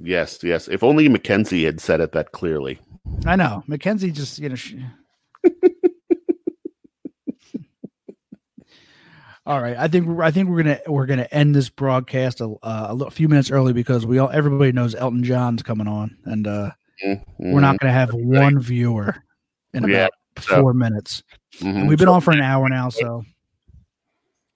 [0.00, 0.68] Yes, yes.
[0.68, 2.78] If only Mackenzie had said it that clearly.
[3.24, 3.64] I know.
[3.66, 4.54] Mackenzie just, you know.
[4.54, 4.84] She...
[9.46, 12.96] All right, I think I think we're gonna we're gonna end this broadcast a, uh,
[13.06, 16.70] a few minutes early because we all everybody knows Elton John's coming on, and uh,
[17.38, 19.22] we're not gonna have one viewer
[19.72, 20.08] in about Yeah,
[20.42, 21.22] so- four minutes.
[21.60, 21.76] Mhm.
[21.76, 23.24] And we've been on for an hour now, so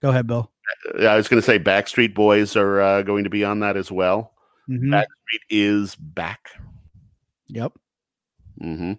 [0.03, 0.51] go ahead, Bill.
[1.01, 3.91] I was going to say Backstreet Boys are uh, going to be on that as
[3.91, 4.35] well.
[4.69, 4.89] Mhm.
[4.91, 6.51] Backstreet is back.
[7.49, 7.73] Yep.
[8.61, 8.93] hmm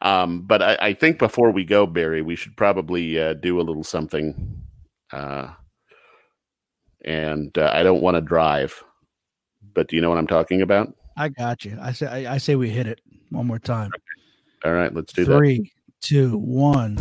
[0.00, 3.62] Um, but I, I think before we go, Barry, we should probably uh, do a
[3.62, 4.61] little something.
[5.12, 5.52] Uh,
[7.04, 8.82] and uh, I don't want to drive,
[9.74, 10.94] but do you know what I'm talking about?
[11.16, 11.76] I got you.
[11.80, 13.00] I say I, I say we hit it
[13.30, 13.90] one more time.
[14.64, 15.36] All right, let's do that.
[15.36, 16.96] Three, two, one.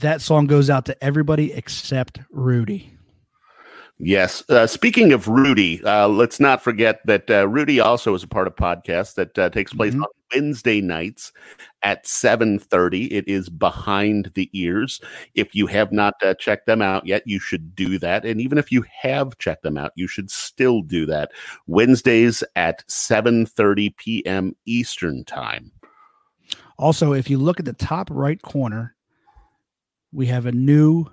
[0.00, 2.96] That song goes out to everybody except Rudy.
[4.02, 4.42] Yes.
[4.48, 8.46] Uh, speaking of Rudy, uh, let's not forget that uh, Rudy also is a part
[8.46, 10.00] of podcast that uh, takes place Mhm.
[10.04, 11.32] on Wednesday nights
[11.82, 13.06] at seven thirty.
[13.08, 15.02] It is behind the ears.
[15.34, 18.24] If you have not uh, checked them out yet, you should do that.
[18.24, 21.32] And even if you have checked them out, you should still do that.
[21.66, 24.56] Wednesdays at seven thirty p.m.
[24.64, 25.72] Eastern time.
[26.78, 28.94] Also, if you look at the top right corner,
[30.12, 31.06] we have a new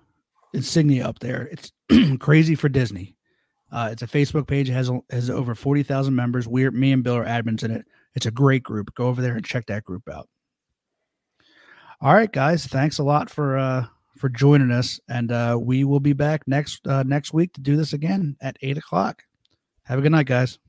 [0.53, 1.49] insignia up there.
[1.51, 1.71] It's
[2.19, 3.15] crazy for Disney.
[3.71, 4.69] Uh, it's a Facebook page.
[4.69, 6.47] It has has over forty thousand members.
[6.47, 7.85] We're me and Bill are admins in it.
[8.15, 8.93] It's a great group.
[8.95, 10.29] Go over there and check that group out.
[11.99, 12.65] All right, guys.
[12.65, 13.87] Thanks a lot for uh,
[14.17, 17.75] for joining us, and uh, we will be back next uh, next week to do
[17.75, 19.23] this again at eight o'clock.
[19.83, 20.59] Have a good night, guys.